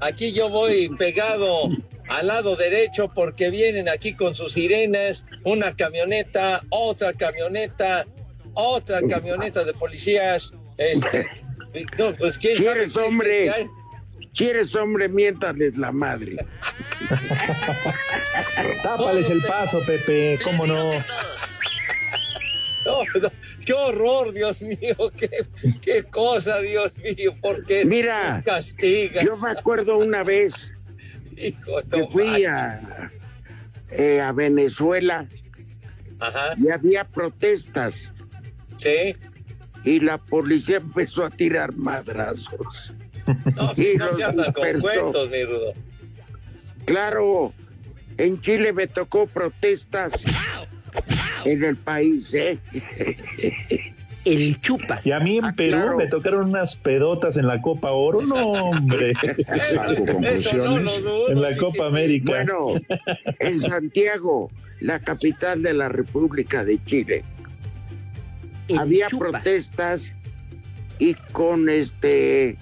Aquí 0.00 0.32
yo 0.32 0.48
voy 0.48 0.88
pegado 0.98 1.68
al 2.08 2.26
lado 2.28 2.56
derecho 2.56 3.10
porque 3.12 3.50
vienen 3.50 3.88
aquí 3.88 4.14
con 4.14 4.34
sus 4.34 4.54
sirenas, 4.54 5.24
una 5.44 5.74
camioneta, 5.74 6.62
otra 6.70 7.12
camioneta, 7.12 8.06
otra 8.54 9.00
camioneta 9.02 9.64
de 9.64 9.72
policías. 9.74 10.52
Este, 10.78 11.26
no, 11.98 12.12
pues 12.14 12.38
quién 12.38 12.56
Si 12.56 12.66
eres 12.66 12.96
hombre. 12.96 13.52
Si 14.32 14.46
eres 14.46 14.74
hombre, 14.74 15.08
miéntales 15.08 15.76
la 15.76 15.92
madre. 15.92 16.36
Tápales 18.82 19.30
el 19.30 19.40
paso, 19.42 19.80
Pepe. 19.86 20.38
¿Cómo 20.44 20.66
no? 20.66 20.92
No, 22.84 23.02
no, 23.20 23.30
qué 23.64 23.72
horror, 23.72 24.32
Dios 24.32 24.62
mío, 24.62 24.96
qué, 25.16 25.28
qué 25.82 26.04
cosa, 26.04 26.60
Dios 26.60 26.96
mío, 26.98 27.34
porque 27.40 27.84
Mira, 27.84 28.36
nos 28.36 28.44
castiga. 28.44 29.24
Yo 29.24 29.36
me 29.38 29.50
acuerdo 29.50 29.98
una 29.98 30.22
vez 30.22 30.70
Hijo, 31.36 31.78
que 31.90 32.06
fui 32.10 32.44
a, 32.44 33.10
eh, 33.90 34.20
a 34.20 34.32
Venezuela 34.32 35.26
Ajá, 36.18 36.54
y 36.58 36.70
había 36.70 37.04
protestas 37.04 38.08
sí. 38.76 39.14
y 39.84 40.00
la 40.00 40.18
policía 40.18 40.78
empezó 40.78 41.24
a 41.24 41.30
tirar 41.30 41.74
madrazos. 41.76 42.94
No, 43.54 43.72
Y 43.76 43.96
no 43.96 44.06
los 44.06 44.16
se 44.16 44.24
anda 44.24 44.52
con 44.52 44.64
dispersó. 44.64 44.80
cuentos, 44.80 45.30
mi 45.30 45.44
Rudo. 45.44 45.72
Claro, 46.86 47.52
en 48.18 48.40
Chile 48.40 48.72
me 48.72 48.86
tocó 48.86 49.26
protestas 49.26 50.12
en 51.44 51.64
el 51.64 51.76
país, 51.76 52.32
¿eh? 52.34 52.58
El 54.26 54.60
chupas. 54.60 55.06
Y 55.06 55.12
a 55.12 55.20
mí 55.20 55.38
en 55.38 55.44
Ah, 55.46 55.54
Perú 55.56 55.76
claro. 55.78 55.96
me 55.96 56.06
tocaron 56.08 56.48
unas 56.48 56.74
pedotas 56.76 57.36
en 57.36 57.46
la 57.46 57.62
Copa 57.62 57.92
Oro. 57.92 58.20
No, 58.22 58.52
hombre. 58.52 59.12
Saco 59.72 59.92
no 60.04 60.12
conclusiones. 60.12 61.02
en 61.28 61.40
la. 61.42 61.56
Copa 61.56 61.86
América. 61.86 62.32
Bueno, 62.32 62.74
en 63.38 63.60
Santiago, 63.60 64.50
la 64.80 64.98
capital 65.00 65.62
de 65.62 65.72
la 65.74 65.88
República 65.88 66.64
de 66.64 66.78
Chile, 66.84 67.22
El 68.68 68.78
había 68.78 69.06
chupas. 69.08 69.30
protestas 69.30 70.12
y 70.98 71.14
con 71.32 71.68
este, 71.68 72.56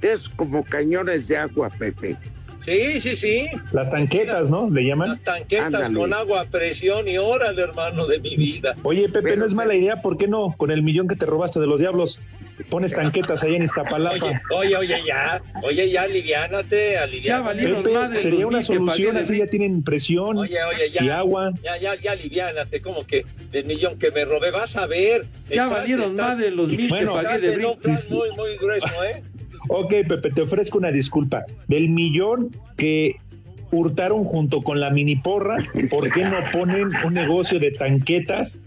es 0.00 0.28
como 0.30 0.64
cañones 0.64 1.28
de 1.28 1.36
agua, 1.36 1.70
Pepe. 1.78 2.16
Sí, 2.64 2.98
sí, 3.00 3.14
sí. 3.14 3.46
Las 3.72 3.90
tanquetas, 3.90 4.48
¿no? 4.48 4.70
Le 4.70 4.84
llaman. 4.84 5.10
Las 5.10 5.20
tanquetas 5.20 5.66
Ándale. 5.66 5.94
con 5.94 6.14
agua 6.14 6.40
a 6.40 6.44
presión 6.46 7.06
y 7.08 7.18
órale, 7.18 7.60
hermano 7.62 8.06
de 8.06 8.18
mi 8.20 8.36
vida. 8.36 8.74
Oye, 8.84 9.08
Pepe, 9.08 9.22
Pero 9.22 9.36
no 9.40 9.44
es 9.46 9.54
mala 9.54 9.74
idea. 9.74 9.96
¿Por 9.96 10.16
qué 10.16 10.28
no? 10.28 10.54
Con 10.56 10.70
el 10.70 10.82
millón 10.82 11.06
que 11.06 11.14
te 11.16 11.26
robaste 11.26 11.60
de 11.60 11.66
los 11.66 11.78
diablos, 11.80 12.20
pones 12.70 12.92
tanquetas 12.94 13.42
allá 13.42 13.56
en 13.56 13.64
Iztapalapa. 13.64 14.16
Oye, 14.16 14.38
oye, 14.54 14.76
oye, 14.76 14.96
ya, 15.06 15.42
oye, 15.62 15.90
ya, 15.90 16.02
aliviánate, 16.02 16.96
aliviánate. 16.96 17.44
valieron 17.46 17.82
Pepe, 17.82 18.08
de 18.08 18.20
sería 18.20 18.46
una 18.46 18.62
solución. 18.62 19.16
Así 19.18 19.38
ya 19.38 19.46
tienen 19.46 19.82
presión 19.82 20.38
Oye, 20.38 20.56
oye, 20.64 20.90
ya. 20.90 21.04
y 21.04 21.10
agua. 21.10 21.52
Ya, 21.62 21.76
ya, 21.76 21.94
ya, 21.96 22.12
aliviánate, 22.12 22.80
como 22.80 23.06
que 23.06 23.26
del 23.52 23.66
millón 23.66 23.98
que 23.98 24.10
me 24.10 24.24
robé, 24.24 24.50
vas 24.50 24.76
a 24.76 24.86
ver. 24.86 25.26
Ya 25.50 25.64
Estás- 25.64 25.70
valieron 25.70 26.10
estás- 26.12 26.26
más 26.28 26.38
de 26.38 26.50
los 26.50 26.68
mil 26.70 26.88
Bueno, 26.88 27.12
que 27.18 27.22
pagué 27.24 27.38
de 27.40 27.54
en 27.54 27.64
un 27.66 27.78
plan 27.78 27.98
muy, 28.10 28.30
muy 28.32 28.56
grueso, 28.56 28.88
¿eh? 29.04 29.22
Ok, 29.68 29.94
Pepe, 30.08 30.30
te 30.30 30.42
ofrezco 30.42 30.78
una 30.78 30.92
disculpa. 30.92 31.44
Del 31.68 31.88
millón 31.88 32.50
que 32.76 33.16
hurtaron 33.70 34.24
junto 34.24 34.62
con 34.62 34.80
la 34.80 34.90
mini 34.90 35.16
porra, 35.16 35.56
¿por 35.90 36.12
qué 36.12 36.24
no 36.24 36.38
ponen 36.52 36.92
un 37.04 37.14
negocio 37.14 37.58
de 37.58 37.70
tanquetas 37.70 38.60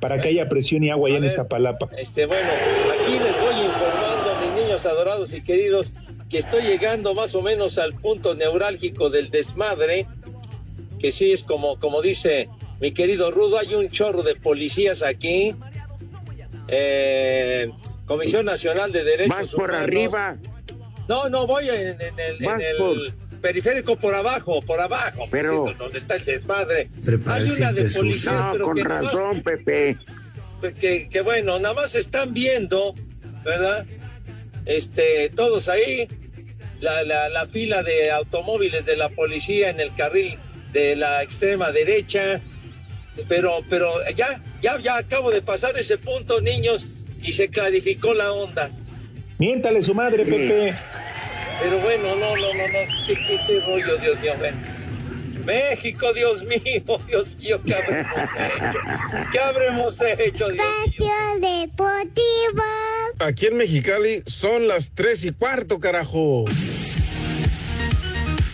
para 0.00 0.20
que 0.20 0.28
haya 0.28 0.48
presión 0.48 0.82
y 0.82 0.90
agua 0.90 1.08
allá 1.08 1.16
en 1.16 1.22
ver. 1.22 1.30
Iztapalapa? 1.30 1.88
Este, 1.96 2.26
bueno, 2.26 2.48
aquí 2.48 3.12
les 3.12 3.40
voy 3.40 3.66
informando, 3.66 4.40
mis 4.40 4.64
niños 4.64 4.86
adorados 4.86 5.34
y 5.34 5.42
queridos, 5.42 5.92
que 6.28 6.38
estoy 6.38 6.62
llegando 6.62 7.14
más 7.14 7.34
o 7.34 7.42
menos 7.42 7.78
al 7.78 7.92
punto 7.92 8.34
neurálgico 8.34 9.10
del 9.10 9.30
desmadre, 9.30 10.06
que 10.98 11.12
sí 11.12 11.32
es 11.32 11.42
como, 11.42 11.78
como 11.78 12.02
dice 12.02 12.48
mi 12.80 12.92
querido 12.92 13.30
Rudo, 13.30 13.58
hay 13.58 13.74
un 13.74 13.90
chorro 13.90 14.22
de 14.22 14.34
policías 14.34 15.02
aquí. 15.02 15.54
Eh, 16.68 17.70
Comisión 18.10 18.44
Nacional 18.44 18.90
de 18.90 19.04
Derechos 19.04 19.28
Más 19.36 19.50
por 19.52 19.70
Humanos. 19.70 19.86
arriba, 19.86 20.36
No, 21.08 21.28
no, 21.28 21.46
voy 21.46 21.68
en, 21.68 21.96
en 22.00 22.18
el, 22.18 22.44
en 22.44 23.40
periférico 23.40 23.94
por 23.96 24.12
abajo, 24.16 24.60
por 24.62 24.80
abajo, 24.80 25.18
pues, 25.18 25.30
Pero- 25.30 25.68
eso, 25.68 25.74
donde 25.78 25.98
está 25.98 26.16
el 26.16 26.24
desmadre. 26.24 26.90
Prepara 27.04 27.36
Hay 27.36 27.50
una 27.52 27.72
de 27.72 27.88
policías, 27.88 28.34
no, 28.34 28.52
pero 28.52 28.64
con 28.64 28.76
que 28.76 28.82
nomás- 28.82 29.04
razón, 29.04 29.42
Pepe. 29.42 29.96
que, 30.80 31.08
que 31.08 31.20
bueno, 31.20 31.60
nada 31.60 31.74
más 31.74 31.94
están 31.94 32.34
viendo, 32.34 32.96
¿verdad? 33.44 33.86
Este, 34.66 35.30
todos 35.30 35.68
ahí, 35.68 36.08
la, 36.80 37.04
la, 37.04 37.28
la 37.28 37.46
fila 37.46 37.84
de 37.84 38.10
automóviles 38.10 38.84
de 38.86 38.96
la 38.96 39.08
policía 39.08 39.70
en 39.70 39.78
el 39.78 39.94
carril 39.94 40.36
de 40.72 40.96
la 40.96 41.22
extrema 41.22 41.70
derecha, 41.70 42.40
pero, 43.28 43.58
pero 43.70 43.92
ya, 44.16 44.42
ya, 44.60 44.80
ya 44.80 44.96
acabo 44.96 45.30
de 45.30 45.42
pasar 45.42 45.78
ese 45.78 45.96
punto, 45.96 46.40
niños, 46.40 46.90
y 47.22 47.32
se 47.32 47.48
clarificó 47.48 48.14
la 48.14 48.32
onda. 48.32 48.70
Miéntale 49.38 49.82
su 49.82 49.94
madre, 49.94 50.24
Pepe. 50.24 50.74
Pero 51.62 51.78
bueno, 51.80 52.14
no, 52.16 52.36
no, 52.36 52.54
no, 52.54 52.66
no, 52.66 53.06
qué, 53.06 53.14
qué, 53.14 53.38
qué 53.46 53.60
rollo, 53.60 53.96
Dios 53.98 54.20
mío, 54.20 54.32
ven. 54.40 54.54
México, 55.44 56.12
Dios 56.12 56.44
mío, 56.44 56.60
Dios 57.08 57.26
mío, 57.38 57.60
¿qué 57.64 57.74
habremos 57.74 58.10
hecho? 58.36 58.78
¿Qué 59.32 59.38
habremos 59.38 60.00
hecho, 60.00 60.48
Dios 60.48 60.66
mío? 60.98 61.12
Deportivo. 61.40 62.62
Aquí 63.18 63.46
en 63.46 63.56
Mexicali 63.56 64.22
son 64.26 64.68
las 64.68 64.92
tres 64.94 65.24
y 65.24 65.32
cuarto, 65.32 65.80
carajo. 65.80 66.44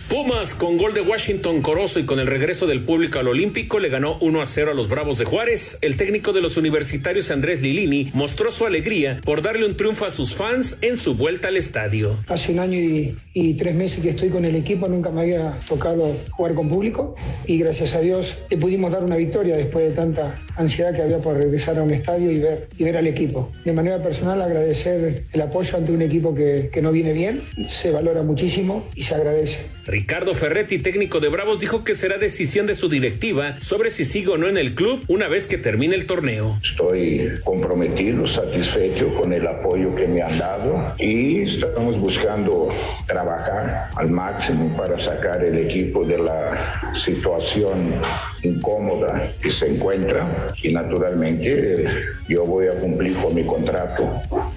Pumas 0.09 0.55
con 0.55 0.77
gol 0.77 0.93
de 0.93 1.01
Washington 1.01 1.61
Corozo 1.61 1.99
y 1.99 2.05
con 2.05 2.21
el 2.21 2.27
regreso 2.27 2.65
del 2.65 2.79
público 2.85 3.19
al 3.19 3.27
Olímpico 3.27 3.77
le 3.77 3.89
ganó 3.89 4.17
1 4.21 4.41
a 4.41 4.45
0 4.45 4.71
a 4.71 4.73
los 4.73 4.87
Bravos 4.87 5.17
de 5.17 5.25
Juárez. 5.25 5.79
El 5.81 5.97
técnico 5.97 6.31
de 6.31 6.41
los 6.41 6.55
universitarios 6.55 7.29
Andrés 7.29 7.61
Lilini 7.61 8.09
mostró 8.13 8.49
su 8.49 8.65
alegría 8.65 9.19
por 9.25 9.41
darle 9.41 9.65
un 9.65 9.75
triunfo 9.75 10.05
a 10.05 10.09
sus 10.09 10.33
fans 10.33 10.77
en 10.79 10.95
su 10.95 11.15
vuelta 11.15 11.49
al 11.49 11.57
estadio. 11.57 12.15
Hace 12.29 12.53
un 12.53 12.59
año 12.59 12.79
y, 12.79 13.17
y 13.33 13.55
tres 13.55 13.75
meses 13.75 13.99
que 13.99 14.11
estoy 14.11 14.29
con 14.29 14.45
el 14.45 14.55
equipo, 14.55 14.87
nunca 14.87 15.09
me 15.09 15.21
había 15.21 15.59
tocado 15.67 16.15
jugar 16.31 16.53
con 16.53 16.69
público 16.69 17.15
y 17.45 17.57
gracias 17.57 17.93
a 17.93 17.99
Dios 17.99 18.37
le 18.49 18.55
pudimos 18.55 18.93
dar 18.93 19.03
una 19.03 19.17
victoria 19.17 19.57
después 19.57 19.89
de 19.89 19.91
tanta 19.91 20.39
ansiedad 20.55 20.95
que 20.95 21.01
había 21.01 21.17
por 21.17 21.35
regresar 21.35 21.79
a 21.79 21.83
un 21.83 21.93
estadio 21.93 22.31
y 22.31 22.39
ver, 22.39 22.69
y 22.77 22.85
ver 22.85 22.95
al 22.95 23.07
equipo. 23.07 23.51
De 23.65 23.73
manera 23.73 24.01
personal 24.01 24.41
agradecer 24.41 25.25
el 25.33 25.41
apoyo 25.41 25.77
ante 25.77 25.91
un 25.91 26.01
equipo 26.01 26.33
que, 26.33 26.69
que 26.71 26.81
no 26.81 26.93
viene 26.93 27.11
bien, 27.11 27.41
se 27.67 27.91
valora 27.91 28.23
muchísimo 28.23 28.87
y 28.95 29.03
se 29.03 29.15
agradece. 29.15 29.57
Ricardo 29.97 30.35
Ferretti, 30.35 30.77
técnico 30.77 31.19
de 31.19 31.27
Bravos, 31.27 31.57
dijo 31.57 31.83
que 31.83 31.95
será 31.95 32.19
decisión 32.19 32.67
de 32.67 32.75
su 32.75 32.87
directiva 32.87 33.59
sobre 33.59 33.89
si 33.89 34.05
sigue 34.05 34.27
o 34.27 34.37
no 34.37 34.47
en 34.47 34.55
el 34.55 34.75
club 34.75 35.03
una 35.07 35.27
vez 35.27 35.47
que 35.47 35.57
termine 35.57 35.95
el 35.95 36.05
torneo. 36.05 36.59
Estoy 36.63 37.31
comprometido, 37.43 38.27
satisfecho 38.27 39.11
con 39.15 39.33
el 39.33 39.47
apoyo 39.47 39.95
que 39.95 40.05
me 40.05 40.21
han 40.21 40.37
dado 40.37 40.93
y 40.99 41.41
estamos 41.41 41.99
buscando 41.99 42.69
trabajar 43.07 43.89
al 43.95 44.11
máximo 44.11 44.77
para 44.77 44.99
sacar 44.99 45.43
el 45.43 45.57
equipo 45.57 46.05
de 46.05 46.19
la 46.19 46.93
situación 46.95 47.95
incómoda 48.43 49.31
que 49.41 49.51
se 49.51 49.65
encuentra 49.65 50.53
y 50.61 50.73
naturalmente 50.73 51.87
yo 52.29 52.45
voy 52.45 52.67
a 52.67 52.79
cumplir 52.79 53.15
con 53.15 53.33
mi 53.33 53.43
contrato 53.43 54.07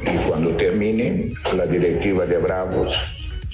y 0.03 0.19
cuando 0.29 0.51
termine 0.57 1.33
la 1.57 1.65
directiva 1.65 2.27
de 2.27 2.37
Bravos 2.37 2.95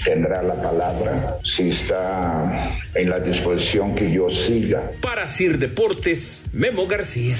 tendrá 0.06 0.40
la 0.40 0.54
palabra 0.54 1.38
si 1.42 1.70
está 1.70 2.70
en 2.94 3.10
la 3.10 3.18
disposición 3.18 3.94
que 3.96 4.10
yo 4.10 4.30
siga. 4.30 4.92
Para 5.02 5.26
Sir 5.26 5.58
Deportes, 5.58 6.44
Memo 6.52 6.86
García. 6.86 7.36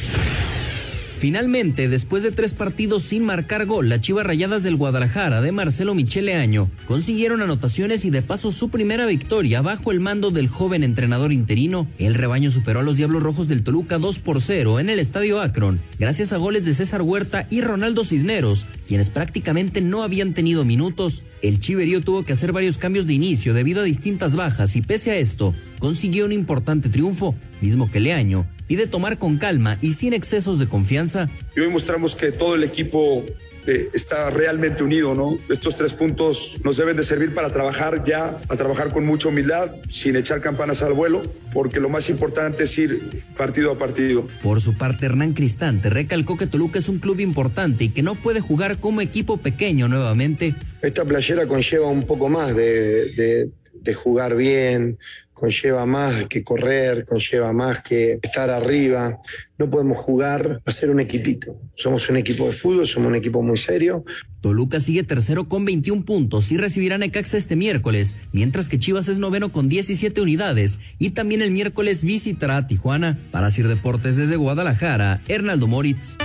Finalmente, 1.18 1.88
después 1.88 2.23
de 2.23 2.30
tres 2.30 2.52
partidos 2.52 3.02
sin 3.04 3.25
marcar 3.25 3.64
gol, 3.64 3.88
las 3.88 4.02
Chivas 4.02 4.26
Rayadas 4.26 4.62
del 4.62 4.76
Guadalajara 4.76 5.40
de 5.40 5.50
Marcelo 5.50 5.94
Michele 5.94 6.35
Año 6.35 6.70
consiguieron 6.87 7.40
anotaciones 7.40 8.04
y 8.04 8.11
de 8.11 8.20
paso 8.20 8.52
su 8.52 8.68
primera 8.68 9.06
victoria 9.06 9.62
bajo 9.62 9.92
el 9.92 10.00
mando 10.00 10.30
del 10.30 10.49
joven 10.49 10.85
entrenador 10.85 11.32
interino. 11.32 11.87
El 11.99 12.14
rebaño 12.14 12.50
superó 12.50 12.80
a 12.80 12.82
los 12.82 12.99
Diablos 12.99 13.23
Rojos 13.23 13.49
del 13.49 13.64
Toluca 13.64 13.96
2 13.96 14.18
por 14.18 14.42
0 14.42 14.78
en 14.78 14.90
el 14.90 14.99
Estadio 14.99 15.40
Akron, 15.40 15.80
gracias 15.99 16.35
a 16.35 16.37
goles 16.37 16.66
de 16.66 16.75
César 16.75 17.00
Huerta 17.00 17.46
y 17.49 17.62
Ronaldo 17.62 18.04
Cisneros, 18.04 18.66
quienes 18.87 19.08
prácticamente 19.08 19.80
no 19.80 20.02
habían 20.02 20.35
tenido 20.35 20.66
minutos. 20.66 21.25
El 21.40 21.61
Chiverío 21.61 22.02
tuvo 22.02 22.25
que 22.25 22.35
hacer 22.35 22.52
varios 22.52 22.76
cambios 22.76 23.06
de 23.06 23.14
inicio 23.14 23.54
debido 23.54 23.80
a 23.80 23.85
distintas 23.85 24.37
bajas 24.37 24.76
y 24.76 24.82
pese 24.82 25.12
a 25.12 25.16
esto, 25.16 25.54
consiguió 25.78 26.26
un 26.26 26.32
importante 26.32 26.90
triunfo, 26.90 27.35
mismo 27.62 27.90
que 27.90 28.00
Leaño 28.00 28.46
pide 28.66 28.87
tomar 28.87 29.18
con 29.18 29.38
calma 29.38 29.78
y 29.80 29.92
sin 29.92 30.12
excesos 30.12 30.58
de 30.58 30.66
confianza. 30.68 31.28
Y 31.56 31.61
hoy 31.61 31.68
mostramos 31.68 32.14
que 32.14 32.32
todo 32.32 32.54
el 32.54 32.64
equipo 32.64 33.25
eh, 33.66 33.90
está 33.94 34.30
realmente 34.30 34.85
unido, 34.85 35.16
¿no? 35.16 35.38
Estos 35.49 35.75
tres 35.75 35.92
puntos 35.92 36.56
nos 36.62 36.76
deben 36.76 36.96
de 36.96 37.02
servir 37.02 37.35
para 37.35 37.50
trabajar 37.50 38.04
ya, 38.04 38.38
a 38.49 38.56
trabajar 38.56 38.90
con 38.90 39.04
mucha 39.04 39.28
humildad, 39.28 39.73
sin 39.90 40.14
echar 40.14 40.40
campanas 40.40 40.82
al 40.82 40.92
vuelo, 40.92 41.23
porque 41.52 41.80
lo 41.80 41.88
más 41.88 42.08
importante 42.08 42.62
es 42.64 42.78
ir 42.78 43.25
partido 43.37 43.73
a 43.73 43.78
partido. 43.78 44.28
Por 44.40 44.61
su 44.61 44.78
parte, 44.78 45.06
Hernán 45.06 45.32
Cristante 45.32 45.90
recalcó 45.90 46.37
que 46.37 46.46
Toluca 46.46 46.78
es 46.78 46.88
un 46.88 47.00
club 47.00 47.18
importante 47.18 47.85
y 47.85 47.88
que 47.88 48.02
no 48.02 48.14
puede 48.14 48.40
jugar 48.40 48.78
como 48.78 49.00
equipo 49.00 49.38
pequeño 49.38 49.88
nuevamente. 49.88 50.54
Esta 50.80 51.04
playera 51.04 51.49
conlleva 51.49 51.88
un 51.88 52.04
poco 52.04 52.28
más 52.28 52.54
de, 52.54 53.12
de, 53.16 53.50
de 53.75 53.94
jugar 53.94 54.37
bien, 54.37 54.96
conlleva 55.37 55.85
más 55.85 56.25
que 56.28 56.43
correr, 56.43 57.05
conlleva 57.05 57.52
más 57.52 57.83
que 57.83 58.19
estar 58.23 58.49
arriba. 58.49 59.19
No 59.59 59.69
podemos 59.69 59.99
jugar 59.99 60.62
a 60.64 60.73
ser 60.73 60.88
un 60.88 60.99
equipito. 60.99 61.61
Somos 61.75 62.09
un 62.09 62.16
equipo 62.16 62.47
de 62.47 62.52
fútbol, 62.52 62.87
somos 62.87 63.09
un 63.09 63.16
equipo 63.16 63.43
muy 63.43 63.59
serio. 63.59 64.02
Toluca 64.40 64.81
sigue 64.81 65.02
tercero 65.02 65.47
con 65.47 65.66
21 65.66 66.07
puntos 66.07 66.50
y 66.52 66.57
recibirá 66.57 66.97
Necaxa 66.97 67.37
este 67.37 67.55
miércoles, 67.55 68.16
mientras 68.33 68.71
que 68.71 68.78
Chivas 68.78 69.09
es 69.09 69.19
noveno 69.19 69.52
con 69.52 69.69
17 69.69 70.23
unidades 70.23 70.81
y 70.99 71.11
también 71.11 71.43
el 71.43 71.50
miércoles 71.50 72.02
visitará 72.02 72.57
a 72.57 72.66
Tijuana. 72.66 73.19
Para 73.31 73.50
Sir 73.50 73.69
Deportes 73.69 74.16
desde 74.16 74.37
Guadalajara, 74.37 75.21
Hernaldo 75.28 75.66
Moritz. 75.66 76.16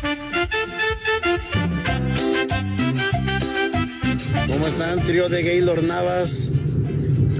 ¿Cómo 4.48 4.68
están, 4.68 5.03
trío 5.03 5.27
de 5.27 5.44
Gaylor 5.44 5.84
Navas? 5.84 6.53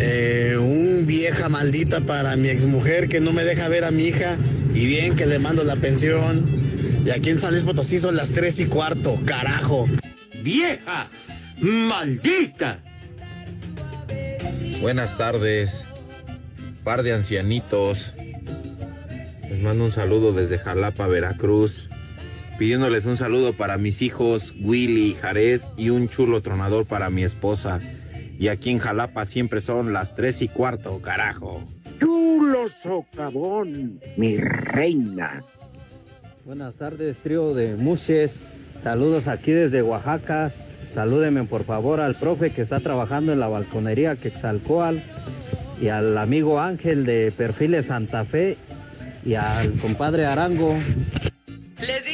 Eh, 0.04 0.58
un 0.58 1.06
vieja 1.06 1.48
maldita 1.48 2.02
para 2.02 2.36
mi 2.36 2.50
exmujer 2.50 3.08
que 3.08 3.20
no 3.20 3.32
me 3.34 3.44
deja 3.44 3.70
ver 3.70 3.86
a 3.86 3.92
mi 3.92 4.06
hija 4.06 4.36
y 4.74 4.88
bien 4.88 5.16
que 5.16 5.28
le 5.28 5.38
mando 5.38 5.64
la 5.64 5.76
pensión. 5.76 6.44
Y 7.06 7.12
aquí 7.12 7.30
en 7.30 7.38
San 7.38 7.52
Luis 7.52 7.64
Potosí 7.64 8.00
son 8.00 8.16
las 8.16 8.32
tres 8.32 8.60
y 8.60 8.66
cuarto, 8.66 9.20
carajo. 9.26 9.88
¡Vieja! 10.42 11.08
¡Maldita! 11.60 12.80
Buenas 14.82 15.20
tardes, 15.20 15.86
par 16.84 17.04
de 17.04 17.14
ancianitos. 17.14 18.16
Les 19.52 19.62
mando 19.62 19.86
un 19.86 19.92
saludo 19.92 20.34
desde 20.34 20.58
Jalapa, 20.58 21.06
Veracruz. 21.06 21.90
Pidiéndoles 22.58 23.06
un 23.06 23.18
saludo 23.18 23.54
para 23.54 23.78
mis 23.78 24.02
hijos 24.02 24.56
Willy 24.62 25.12
y 25.12 25.14
Jared 25.14 25.62
y 25.78 25.92
un 25.92 26.10
chulo 26.10 26.42
tronador 26.42 26.88
para 26.88 27.12
mi 27.12 27.24
esposa. 27.24 27.80
Y 28.42 28.48
aquí 28.48 28.72
en 28.72 28.80
Jalapa 28.80 29.28
siempre 29.28 29.62
son 29.62 29.94
las 29.94 30.16
tres 30.16 30.42
y 30.42 30.48
cuarto, 30.48 31.00
carajo. 31.00 31.64
Chulo 32.00 32.68
socavón, 32.68 34.02
mi 34.18 34.38
reina. 34.38 35.44
Buenas 36.44 36.74
tardes, 36.74 37.18
trío 37.18 37.54
de 37.54 37.76
Muses. 37.76 38.42
Saludos 38.82 39.28
aquí 39.28 39.52
desde 39.52 39.84
Oaxaca. 39.84 40.52
Salúdenme 40.92 41.44
por 41.44 41.66
favor 41.66 42.00
al 42.00 42.16
profe 42.16 42.50
que 42.50 42.64
está 42.64 42.80
trabajando 42.80 43.32
en 43.32 43.40
la 43.40 43.48
balconería 43.48 44.16
Quetzalcoatl 44.16 44.98
y 45.80 45.90
al 45.90 46.18
amigo 46.18 46.60
Ángel 46.60 47.06
de 47.06 47.32
Perfiles 47.32 47.86
Santa 47.86 48.26
Fe 48.26 48.58
y 49.24 49.36
al 49.36 49.72
compadre 49.74 50.26
Arango. 50.26 50.76
Les. 51.80 52.11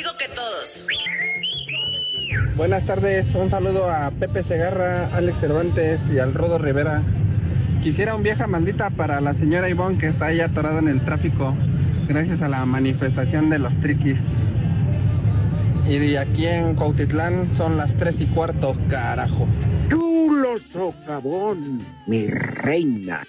Buenas 2.57 2.85
tardes, 2.85 3.35
un 3.35 3.51
saludo 3.51 3.87
a 3.87 4.09
Pepe 4.09 4.41
Segarra, 4.41 5.15
Alex 5.15 5.41
Cervantes 5.41 6.09
y 6.09 6.17
al 6.17 6.33
Rodo 6.33 6.57
Rivera. 6.57 7.03
Quisiera 7.83 8.15
un 8.15 8.23
vieja 8.23 8.47
maldita 8.47 8.89
para 8.89 9.21
la 9.21 9.35
señora 9.35 9.69
Ivonne 9.69 9.99
que 9.99 10.07
está 10.07 10.25
ahí 10.25 10.39
atorada 10.39 10.79
en 10.79 10.87
el 10.87 10.99
tráfico 11.01 11.55
gracias 12.07 12.41
a 12.41 12.49
la 12.49 12.65
manifestación 12.65 13.51
de 13.51 13.59
los 13.59 13.79
triquis. 13.79 14.19
Y 15.87 15.99
de 15.99 16.17
aquí 16.17 16.47
en 16.47 16.73
Cuautitlán 16.73 17.53
son 17.53 17.77
las 17.77 17.95
tres 17.95 18.21
y 18.21 18.25
cuarto, 18.25 18.75
carajo. 18.89 19.47
Chulo 19.91 20.57
socavón, 20.57 21.77
mi 22.07 22.25
reina. 22.25 23.23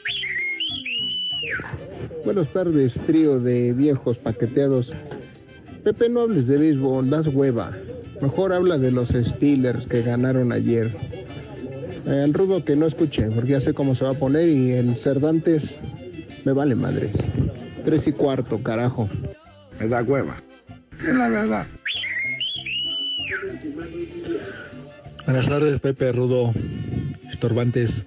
Buenas 2.24 2.48
tardes, 2.48 2.94
trío 3.06 3.38
de 3.38 3.74
viejos 3.74 4.16
paqueteados. 4.16 4.94
Pepe, 5.84 6.08
no 6.08 6.20
hables 6.22 6.46
de 6.46 6.56
béisbol, 6.56 7.10
das 7.10 7.26
hueva. 7.26 7.72
Mejor 8.20 8.52
habla 8.52 8.78
de 8.78 8.90
los 8.90 9.10
Steelers 9.10 9.86
que 9.86 10.02
ganaron 10.02 10.52
ayer. 10.52 10.92
Eh, 12.06 12.22
el 12.24 12.34
rudo 12.34 12.64
que 12.64 12.74
no 12.76 12.86
escuche, 12.86 13.30
porque 13.30 13.50
ya 13.50 13.60
sé 13.60 13.74
cómo 13.74 13.94
se 13.94 14.04
va 14.04 14.10
a 14.10 14.14
poner 14.14 14.48
y 14.48 14.72
el 14.72 14.96
Cervantes 14.96 15.76
me 16.44 16.52
vale 16.52 16.74
madres. 16.74 17.32
Tres 17.84 18.06
y 18.06 18.12
cuarto, 18.12 18.62
carajo. 18.62 19.08
Me 19.78 19.88
da 19.88 20.02
hueva. 20.02 20.36
Es 21.06 21.14
la 21.14 21.28
verdad. 21.28 21.66
Buenas 25.24 25.48
tardes, 25.48 25.78
Pepe 25.78 26.10
Rudo, 26.12 26.52
estorbantes. 27.30 28.06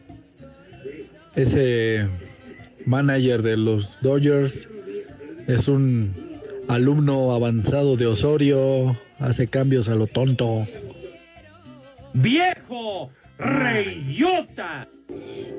Ese 1.35 2.07
manager 2.85 3.43
de 3.43 3.57
los 3.57 3.97
Dodgers 4.01 4.67
es 5.47 5.67
un 5.67 6.11
alumno 6.67 7.33
avanzado 7.33 7.95
de 7.95 8.07
Osorio, 8.07 8.97
hace 9.21 9.47
cambios 9.47 9.87
a 9.87 9.95
lo 9.95 10.07
tonto. 10.07 10.67
¡Viejo! 12.13 13.11
¡Reyota! 13.37 14.87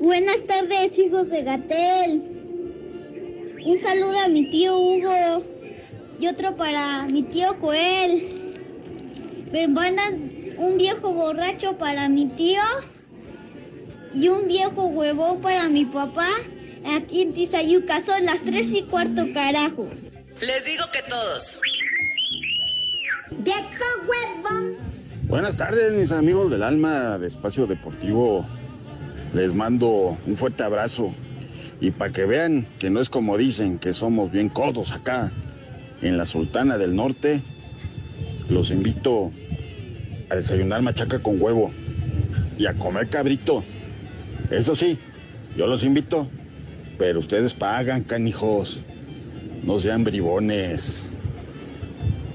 Buenas 0.01 0.45
tardes, 0.45 0.97
hijos 0.99 1.29
de 1.29 1.43
Gatel. 1.43 2.21
Un 3.65 3.77
saludo 3.77 4.19
a 4.19 4.27
mi 4.27 4.49
tío 4.49 4.77
Hugo 4.77 5.43
y 6.19 6.27
otro 6.27 6.55
para 6.55 7.03
mi 7.03 7.23
tío 7.23 7.55
Joel. 7.59 8.27
Me 9.51 9.67
mandan 9.67 10.29
un 10.57 10.77
viejo 10.77 11.13
borracho 11.13 11.77
para 11.77 12.09
mi 12.09 12.27
tío 12.27 12.61
y 14.13 14.27
un 14.27 14.47
viejo 14.47 14.85
huevón 14.87 15.41
para 15.41 15.69
mi 15.69 15.85
papá. 15.85 16.27
Aquí 16.85 17.21
en 17.21 17.33
Tizayuca 17.33 18.01
son 18.01 18.25
las 18.25 18.41
tres 18.41 18.71
y 18.71 18.83
cuarto, 18.83 19.25
carajo. 19.33 19.87
Les 20.41 20.65
digo 20.65 20.83
que 20.91 21.01
todos. 21.09 21.59
Buenas 25.27 25.57
tardes, 25.57 25.93
mis 25.93 26.11
amigos 26.11 26.51
del 26.51 26.63
alma 26.63 27.17
de 27.17 27.27
Espacio 27.27 27.65
Deportivo. 27.65 28.45
Les 29.33 29.53
mando 29.53 30.17
un 30.25 30.37
fuerte 30.37 30.63
abrazo. 30.63 31.13
Y 31.81 31.91
para 31.91 32.11
que 32.11 32.25
vean 32.25 32.65
que 32.79 32.89
no 32.89 33.01
es 33.01 33.09
como 33.09 33.37
dicen, 33.37 33.79
que 33.79 33.93
somos 33.93 34.31
bien 34.31 34.49
codos 34.49 34.91
acá 34.91 35.31
en 36.01 36.17
la 36.17 36.25
Sultana 36.25 36.77
del 36.77 36.95
Norte, 36.95 37.41
los 38.49 38.71
invito 38.71 39.31
a 40.29 40.35
desayunar 40.35 40.81
machaca 40.81 41.19
con 41.19 41.41
huevo 41.41 41.71
y 42.57 42.65
a 42.67 42.73
comer 42.75 43.07
cabrito. 43.07 43.63
Eso 44.51 44.75
sí, 44.75 44.99
yo 45.57 45.67
los 45.67 45.83
invito, 45.83 46.27
pero 46.97 47.19
ustedes 47.19 47.53
pagan, 47.53 48.03
canijos. 48.03 48.79
No 49.63 49.79
sean 49.79 50.03
bribones. 50.03 51.12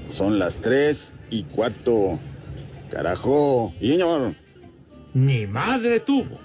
Son 0.09 0.39
las 0.39 0.57
tres 0.57 1.13
y 1.29 1.43
cuarto. 1.43 2.19
Carajo. 2.91 3.73
Señor. 3.79 4.33
Ni 5.13 5.47
madre 5.47 5.99
tuvo. 5.99 6.39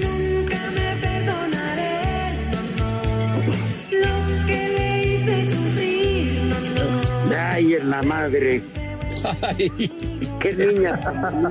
Nunca 0.00 0.58
me 0.74 0.96
perdonaré, 1.00 2.32
no, 2.52 2.60
no, 2.78 3.46
lo 3.90 4.46
que 4.46 4.68
le 4.78 5.14
hice 5.14 5.52
sufrir, 5.52 6.42
no, 6.78 7.26
no. 7.26 7.36
Ay, 7.36 7.74
en 7.74 7.90
la 7.90 8.02
madre. 8.02 8.62
Qué 9.56 10.52
niña 10.52 11.00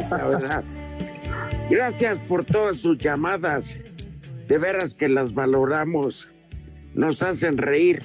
¿verdad? 0.10 0.63
Gracias 1.69 2.17
por 2.28 2.45
todas 2.45 2.78
sus 2.78 2.97
llamadas. 2.97 3.78
De 4.47 4.58
veras 4.58 4.93
que 4.93 5.10
las 5.10 5.34
valoramos. 5.34 6.30
Nos 6.93 7.23
hacen 7.23 7.58
reír. 7.58 8.04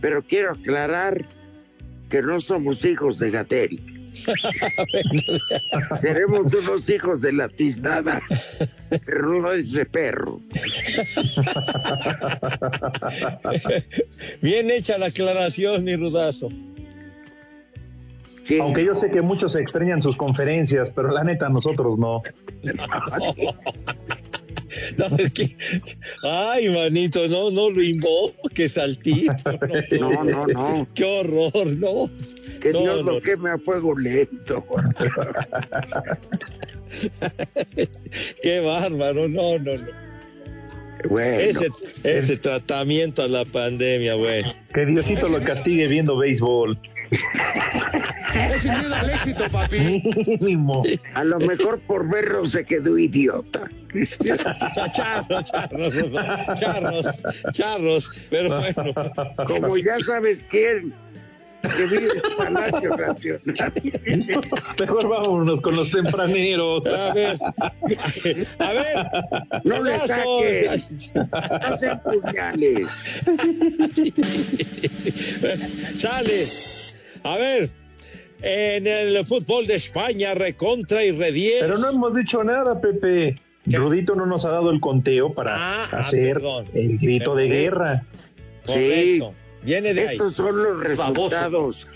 Pero 0.00 0.22
quiero 0.22 0.52
aclarar 0.52 1.24
que 2.08 2.22
no 2.22 2.40
somos 2.40 2.84
hijos 2.84 3.18
de 3.18 3.30
Gatel. 3.30 3.94
Seremos 6.00 6.54
unos 6.54 6.88
hijos 6.88 7.20
de 7.20 7.32
la 7.32 7.48
tiznada, 7.48 8.22
pero 9.04 9.40
no 9.40 9.50
de 9.50 9.60
ese 9.60 9.84
perro. 9.84 10.40
Bien 14.40 14.70
hecha 14.70 14.98
la 14.98 15.06
aclaración, 15.06 15.82
mi 15.82 15.96
rudazo. 15.96 16.48
Aunque 18.60 18.84
yo 18.84 18.94
sé 18.94 19.10
que 19.10 19.22
muchos 19.22 19.56
extrañan 19.56 20.02
sus 20.02 20.16
conferencias, 20.16 20.90
pero 20.90 21.10
la 21.10 21.24
neta 21.24 21.48
nosotros 21.48 21.98
no. 21.98 22.22
No, 24.98 25.06
es 25.18 25.32
que- 25.32 25.56
ay, 26.24 26.68
manito, 26.68 27.28
no, 27.28 27.48
no 27.50 27.70
lo 27.70 27.80
invoques 27.80 28.76
al 28.76 28.98
tipo. 28.98 29.32
No, 30.00 30.24
no, 30.24 30.46
no. 30.48 30.88
Qué 30.94 31.04
horror, 31.04 31.66
no. 31.78 32.10
Que 32.60 32.72
No, 32.72 32.80
Dios 32.80 33.04
no. 33.04 33.12
lo 33.12 33.20
queme 33.20 33.50
a 33.50 33.58
fuego 33.58 33.96
lento. 33.96 34.64
Qué 38.42 38.60
bárbaro, 38.60 39.28
no, 39.28 39.58
no, 39.58 39.76
no. 39.76 39.86
Bueno. 41.08 41.38
Ese, 41.40 41.68
ese 42.02 42.36
tratamiento 42.36 43.22
a 43.22 43.28
la 43.28 43.44
pandemia, 43.44 44.14
güey. 44.14 44.44
Que 44.72 44.86
Diosito 44.86 45.28
lo 45.28 45.40
castigue 45.40 45.86
viendo 45.86 46.16
béisbol. 46.16 46.78
Es 48.34 48.64
miedo 48.64 48.94
al 48.94 49.10
éxito, 49.10 49.44
papi. 49.50 50.02
Mínimo. 50.40 50.82
A 51.14 51.24
lo 51.24 51.38
mejor 51.38 51.80
por 51.80 52.10
verlo 52.10 52.44
se 52.46 52.64
quedó 52.64 52.98
idiota. 52.98 53.68
Charros, 54.92 55.44
charros, 55.44 56.02
charros, 56.58 57.06
charros, 57.52 58.10
pero 58.30 58.60
bueno. 58.60 58.94
Como 59.46 59.76
ya 59.76 60.00
sabes 60.00 60.44
quién, 60.50 60.92
que 61.76 61.86
vive 61.86 62.12
en 62.14 62.36
Palacio 62.36 62.96
Nacional. 62.96 63.72
Mejor 64.78 65.08
vámonos 65.08 65.60
con 65.60 65.76
los 65.76 65.90
tempraneros. 65.90 66.86
A 66.86 67.12
ver, 67.14 67.36
a 68.58 68.72
ver. 68.72 69.06
No 69.64 69.82
le 69.82 69.98
saques. 69.98 71.12
No 71.14 71.78
sean 71.78 72.02
puñales. 72.02 73.24
Sale. 75.96 76.46
A 77.22 77.38
ver, 77.38 77.70
en 78.42 78.86
el 78.86 79.24
fútbol 79.24 79.66
de 79.66 79.76
España, 79.76 80.34
recontra 80.34 81.02
y 81.04 81.12
redies. 81.12 81.56
Pero 81.60 81.78
no 81.78 81.88
hemos 81.90 82.14
dicho 82.14 82.44
nada, 82.44 82.80
Pepe. 82.80 83.36
Rudito 83.66 84.14
no 84.14 84.26
nos 84.26 84.44
ha 84.44 84.50
dado 84.50 84.70
el 84.70 84.78
conteo 84.80 85.32
para 85.32 85.54
Ah, 85.56 85.88
ah, 85.90 85.98
hacer 86.00 86.42
el 86.74 86.98
grito 86.98 87.34
de 87.34 87.48
guerra. 87.48 88.04
Correcto. 88.66 89.34
Viene 89.64 89.94
de 89.94 90.08
ahí. 90.08 90.16
Estos 90.16 90.34
son 90.34 90.62
los 90.62 90.80
resultados. 90.80 91.86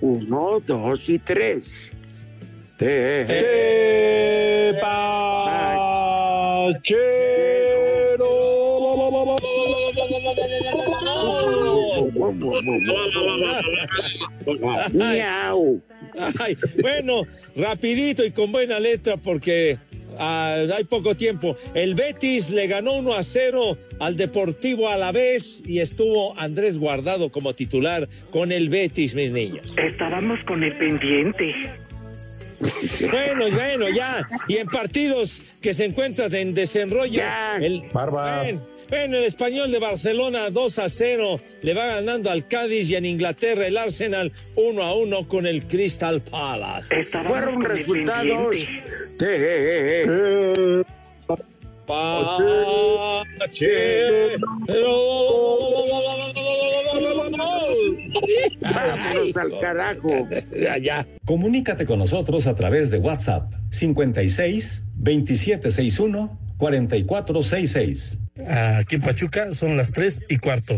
Uno, 0.00 0.60
dos 0.66 1.08
y 1.08 1.18
tres. 1.18 1.92
Te- 2.76 3.24
Miau. 14.92 15.80
Ay, 16.38 16.56
bueno, 16.80 17.22
rapidito 17.56 18.24
y 18.24 18.30
con 18.30 18.52
buena 18.52 18.78
letra 18.78 19.16
porque 19.16 19.78
ah, 20.18 20.64
hay 20.76 20.84
poco 20.84 21.14
tiempo. 21.14 21.56
El 21.74 21.94
Betis 21.94 22.50
le 22.50 22.66
ganó 22.66 22.94
1 22.94 23.14
a 23.14 23.22
0 23.22 23.78
al 24.00 24.16
Deportivo 24.16 24.88
Alavés 24.88 25.62
y 25.66 25.80
estuvo 25.80 26.38
Andrés 26.38 26.78
Guardado 26.78 27.30
como 27.30 27.54
titular 27.54 28.08
con 28.30 28.52
el 28.52 28.68
Betis, 28.68 29.14
mis 29.14 29.30
niños. 29.30 29.74
Estábamos 29.76 30.42
con 30.44 30.62
el 30.62 30.74
pendiente. 30.74 31.54
Bueno, 33.10 33.50
bueno, 33.50 33.88
ya. 33.90 34.26
Y 34.48 34.56
en 34.56 34.68
partidos 34.68 35.42
que 35.60 35.74
se 35.74 35.84
encuentran 35.84 36.34
en 36.34 36.54
desenrollo. 36.54 37.20
El, 37.60 37.82
Barbas. 37.92 38.44
Bueno, 38.44 38.60
bueno, 38.90 39.16
el 39.16 39.24
español 39.24 39.70
de 39.72 39.78
Barcelona 39.78 40.50
2 40.50 40.78
a 40.78 40.88
0 40.88 41.40
le 41.62 41.74
va 41.74 41.86
ganando 41.86 42.30
al 42.30 42.46
Cádiz 42.46 42.88
y 42.90 42.94
en 42.96 43.04
Inglaterra 43.06 43.66
el 43.66 43.76
Arsenal 43.76 44.30
1 44.56 44.82
a 44.82 44.94
1 44.94 45.28
con 45.28 45.46
el 45.46 45.64
Crystal 45.66 46.20
Palace. 46.22 46.88
Fueron 47.26 47.62
resultados. 47.62 48.56
Te- 49.18 50.04
Vámonos 58.60 59.36
al 59.36 59.58
carajo. 59.60 60.28
Ya. 60.82 61.06
Comunícate 61.24 61.84
con 61.86 61.98
nosotros 61.98 62.46
a 62.46 62.54
través 62.54 62.90
de 62.90 62.98
WhatsApp 62.98 63.52
56 63.70 64.82
2761 64.96 66.38
4466. 66.64 68.16
Aquí 68.78 68.96
en 68.96 69.02
Pachuca 69.02 69.52
son 69.52 69.76
las 69.76 69.92
3 69.92 70.22
y 70.28 70.38
cuarto. 70.38 70.74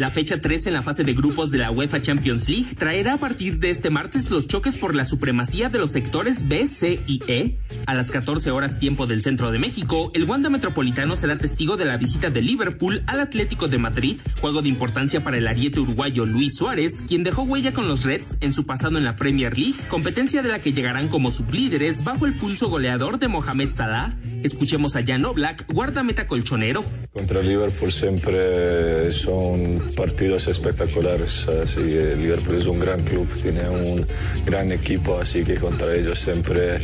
La 0.00 0.10
fecha 0.10 0.40
3 0.40 0.68
en 0.68 0.72
la 0.72 0.80
fase 0.80 1.04
de 1.04 1.12
grupos 1.12 1.50
de 1.50 1.58
la 1.58 1.70
UEFA 1.70 2.00
Champions 2.00 2.48
League 2.48 2.74
traerá 2.74 3.12
a 3.12 3.16
partir 3.18 3.58
de 3.58 3.68
este 3.68 3.90
martes 3.90 4.30
los 4.30 4.48
choques 4.48 4.74
por 4.74 4.94
la 4.94 5.04
supremacía 5.04 5.68
de 5.68 5.78
los 5.78 5.92
sectores 5.92 6.48
B, 6.48 6.66
C 6.68 6.98
y 7.06 7.20
E. 7.26 7.58
A 7.84 7.92
las 7.92 8.10
14 8.10 8.50
horas 8.50 8.78
tiempo 8.78 9.06
del 9.06 9.20
centro 9.20 9.52
de 9.52 9.58
México, 9.58 10.10
el 10.14 10.24
Wanda 10.24 10.48
Metropolitano 10.48 11.16
será 11.16 11.36
testigo 11.36 11.76
de 11.76 11.84
la 11.84 11.98
visita 11.98 12.30
de 12.30 12.40
Liverpool 12.40 13.02
al 13.06 13.20
Atlético 13.20 13.68
de 13.68 13.76
Madrid, 13.76 14.18
juego 14.40 14.62
de 14.62 14.70
importancia 14.70 15.22
para 15.22 15.36
el 15.36 15.46
ariete 15.46 15.80
uruguayo 15.80 16.24
Luis 16.24 16.56
Suárez, 16.56 17.02
quien 17.06 17.22
dejó 17.22 17.42
huella 17.42 17.72
con 17.72 17.86
los 17.86 18.04
Reds 18.04 18.38
en 18.40 18.54
su 18.54 18.64
pasado 18.64 18.96
en 18.96 19.04
la 19.04 19.16
Premier 19.16 19.58
League, 19.58 19.76
competencia 19.90 20.40
de 20.40 20.48
la 20.48 20.60
que 20.60 20.72
llegarán 20.72 21.08
como 21.08 21.30
sublíderes 21.30 22.04
bajo 22.04 22.24
el 22.24 22.32
pulso 22.32 22.70
goleador 22.70 23.18
de 23.18 23.28
Mohamed 23.28 23.72
Salah. 23.72 24.16
Escuchemos 24.42 24.96
a 24.96 25.04
Jan 25.04 25.26
Oblak, 25.26 25.70
guardameta 25.70 26.26
colchonero. 26.26 26.82
Contra 27.12 27.42
Liverpool 27.42 27.92
siempre 27.92 29.12
son 29.12 29.89
partidos 29.90 30.48
espectaculares, 30.48 31.48
así 31.48 31.82
que 31.82 32.16
Liverpool 32.16 32.56
es 32.56 32.66
un 32.66 32.80
gran 32.80 33.00
club, 33.00 33.28
tiene 33.42 33.68
un 33.68 34.06
gran 34.46 34.72
equipo, 34.72 35.18
así 35.18 35.44
que 35.44 35.56
contra 35.56 35.94
ellos 35.94 36.18
siempre 36.18 36.78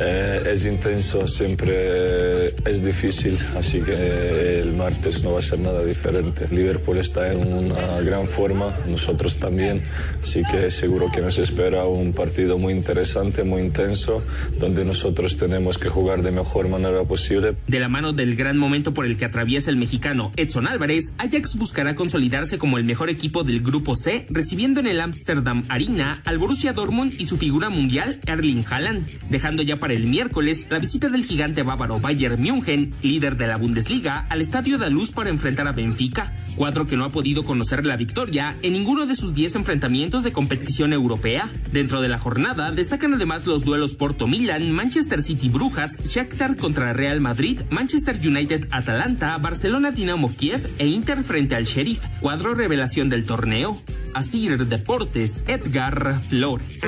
eh, 0.00 0.42
es 0.52 0.66
intenso, 0.66 1.26
siempre 1.26 2.48
es 2.64 2.84
difícil, 2.84 3.38
así 3.56 3.80
que 3.80 4.60
el 4.60 4.72
martes 4.72 5.24
no 5.24 5.32
va 5.32 5.38
a 5.38 5.42
ser 5.42 5.60
nada 5.60 5.84
diferente. 5.84 6.48
Liverpool 6.50 6.98
está 6.98 7.32
en 7.32 7.52
una 7.52 8.00
gran 8.00 8.26
forma, 8.26 8.74
nosotros 8.88 9.36
también, 9.36 9.82
así 10.22 10.42
que 10.50 10.70
seguro 10.70 11.10
que 11.12 11.20
nos 11.20 11.38
espera 11.38 11.84
un 11.84 12.12
partido 12.12 12.58
muy 12.58 12.72
interesante, 12.72 13.42
muy 13.42 13.62
intenso, 13.62 14.22
donde 14.58 14.84
nosotros 14.84 15.36
tenemos 15.36 15.78
que 15.78 15.88
jugar 15.88 16.22
de 16.22 16.30
mejor 16.30 16.68
manera 16.68 17.02
posible. 17.04 17.54
De 17.66 17.80
la 17.80 17.88
mano 17.88 18.12
del 18.12 18.36
gran 18.36 18.56
momento 18.56 18.94
por 18.94 19.06
el 19.06 19.16
que 19.16 19.24
atraviesa 19.24 19.70
el 19.70 19.76
mexicano 19.76 20.32
Edson 20.36 20.66
Álvarez, 20.66 21.12
Ajax 21.18 21.56
buscará 21.56 21.94
consolidarse 21.94 22.47
como 22.56 22.78
el 22.78 22.84
mejor 22.84 23.10
equipo 23.10 23.44
del 23.44 23.60
grupo 23.60 23.94
C, 23.94 24.26
recibiendo 24.30 24.80
en 24.80 24.86
el 24.86 25.00
Amsterdam 25.00 25.64
Arena 25.68 26.22
al 26.24 26.38
Borussia 26.38 26.72
Dortmund 26.72 27.14
y 27.18 27.26
su 27.26 27.36
figura 27.36 27.68
mundial 27.68 28.18
Erling 28.26 28.64
Haaland, 28.70 29.06
dejando 29.28 29.62
ya 29.62 29.76
para 29.76 29.92
el 29.92 30.06
miércoles 30.06 30.68
la 30.70 30.78
visita 30.78 31.10
del 31.10 31.24
gigante 31.24 31.62
bávaro 31.62 32.00
Bayern 32.00 32.40
München, 32.40 32.92
líder 33.02 33.36
de 33.36 33.46
la 33.46 33.56
Bundesliga, 33.56 34.24
al 34.30 34.40
Estadio 34.40 34.78
de 34.78 34.88
Luz 34.88 35.10
para 35.10 35.30
enfrentar 35.30 35.68
a 35.68 35.72
Benfica, 35.72 36.32
cuadro 36.56 36.86
que 36.86 36.96
no 36.96 37.04
ha 37.04 37.10
podido 37.10 37.44
conocer 37.44 37.84
la 37.84 37.96
victoria 37.96 38.56
en 38.62 38.72
ninguno 38.72 39.06
de 39.06 39.16
sus 39.16 39.34
10 39.34 39.56
enfrentamientos 39.56 40.24
de 40.24 40.32
competición 40.32 40.92
europea. 40.92 41.48
Dentro 41.72 42.00
de 42.00 42.08
la 42.08 42.18
jornada 42.18 42.70
destacan 42.70 43.14
además 43.14 43.46
los 43.46 43.64
duelos 43.64 43.94
Porto-Milan, 43.94 44.70
Manchester 44.70 45.22
City-Brujas, 45.22 46.04
Shakhtar 46.04 46.56
contra 46.56 46.92
Real 46.92 47.20
Madrid, 47.20 47.60
Manchester 47.70 48.18
United-Atalanta, 48.22 49.36
Barcelona-Dinamo 49.38 50.34
Kiev 50.34 50.66
e 50.78 50.86
Inter 50.86 51.22
frente 51.22 51.54
al 51.54 51.64
Sheriff, 51.64 52.04
revelación 52.38 53.08
del 53.08 53.24
torneo. 53.24 53.76
Asir 54.14 54.66
Deportes, 54.66 55.44
Edgar 55.46 56.20
Flores. 56.20 56.80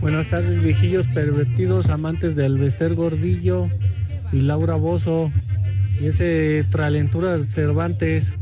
Buenas 0.00 0.28
tardes, 0.28 0.62
viejillos 0.62 1.06
pervertidos, 1.08 1.88
amantes 1.88 2.34
del 2.36 2.56
Bester 2.58 2.94
Gordillo 2.94 3.68
y 4.32 4.40
Laura 4.40 4.74
Bozo. 4.74 5.30
y 6.00 6.06
ese 6.06 6.64
Tralentura 6.70 7.38
Cervantes. 7.44 8.32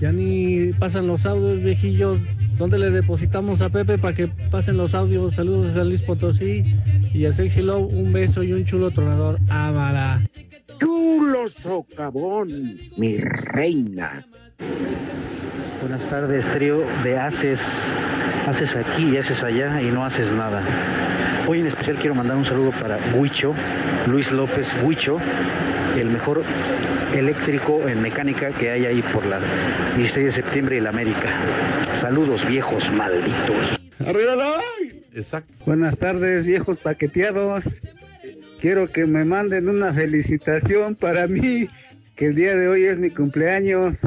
Ya 0.00 0.12
ni 0.12 0.72
pasan 0.74 1.06
los 1.06 1.26
audios, 1.26 1.62
viejillos. 1.62 2.18
¿Dónde 2.58 2.78
le 2.78 2.90
depositamos 2.90 3.60
a 3.60 3.68
Pepe 3.68 3.98
para 3.98 4.14
que 4.14 4.28
pasen 4.28 4.76
los 4.76 4.94
audios? 4.94 5.34
Saludos 5.34 5.76
a 5.76 5.84
Luis 5.84 6.02
Potosí 6.02 6.64
y 7.12 7.26
a 7.26 7.32
Sexy 7.32 7.62
Love. 7.62 7.92
Un 7.92 8.12
beso 8.12 8.42
y 8.42 8.52
un 8.52 8.64
chulo 8.64 8.90
tronador. 8.90 9.38
Ámala. 9.48 10.22
Chulo 10.78 11.46
socavón, 11.48 12.78
mi 12.96 13.18
reina. 13.18 14.26
Buenas 15.80 16.08
tardes, 16.08 16.46
trío 16.52 16.84
de 17.04 17.18
haces, 17.18 17.60
haces 18.46 18.76
aquí 18.76 19.10
y 19.10 19.16
haces 19.16 19.42
allá 19.42 19.80
y 19.80 19.86
no 19.86 20.04
haces 20.04 20.32
nada. 20.32 20.62
Hoy 21.46 21.60
en 21.60 21.66
especial 21.66 21.96
quiero 21.96 22.14
mandar 22.14 22.36
un 22.36 22.44
saludo 22.44 22.72
para 22.72 22.98
Huicho, 23.14 23.54
Luis 24.06 24.32
López 24.32 24.76
Huicho, 24.82 25.18
el 25.96 26.08
mejor 26.08 26.42
eléctrico 27.14 27.88
en 27.88 28.02
mecánica 28.02 28.50
que 28.50 28.70
hay 28.70 28.86
ahí 28.86 29.02
por 29.12 29.24
la 29.26 29.40
16 29.96 30.26
de 30.26 30.32
septiembre 30.32 30.76
y 30.76 30.80
la 30.80 30.90
América. 30.90 31.40
Saludos 31.94 32.46
viejos 32.46 32.90
malditos. 32.92 33.78
Exacto. 35.14 35.52
Buenas 35.64 35.96
tardes, 35.96 36.44
viejos 36.44 36.78
paqueteados. 36.78 37.80
Quiero 38.60 38.90
que 38.90 39.06
me 39.06 39.24
manden 39.24 39.68
una 39.68 39.92
felicitación 39.92 40.94
para 40.94 41.26
mí, 41.26 41.68
que 42.14 42.26
el 42.26 42.34
día 42.34 42.56
de 42.56 42.68
hoy 42.68 42.84
es 42.84 42.98
mi 42.98 43.10
cumpleaños. 43.10 43.98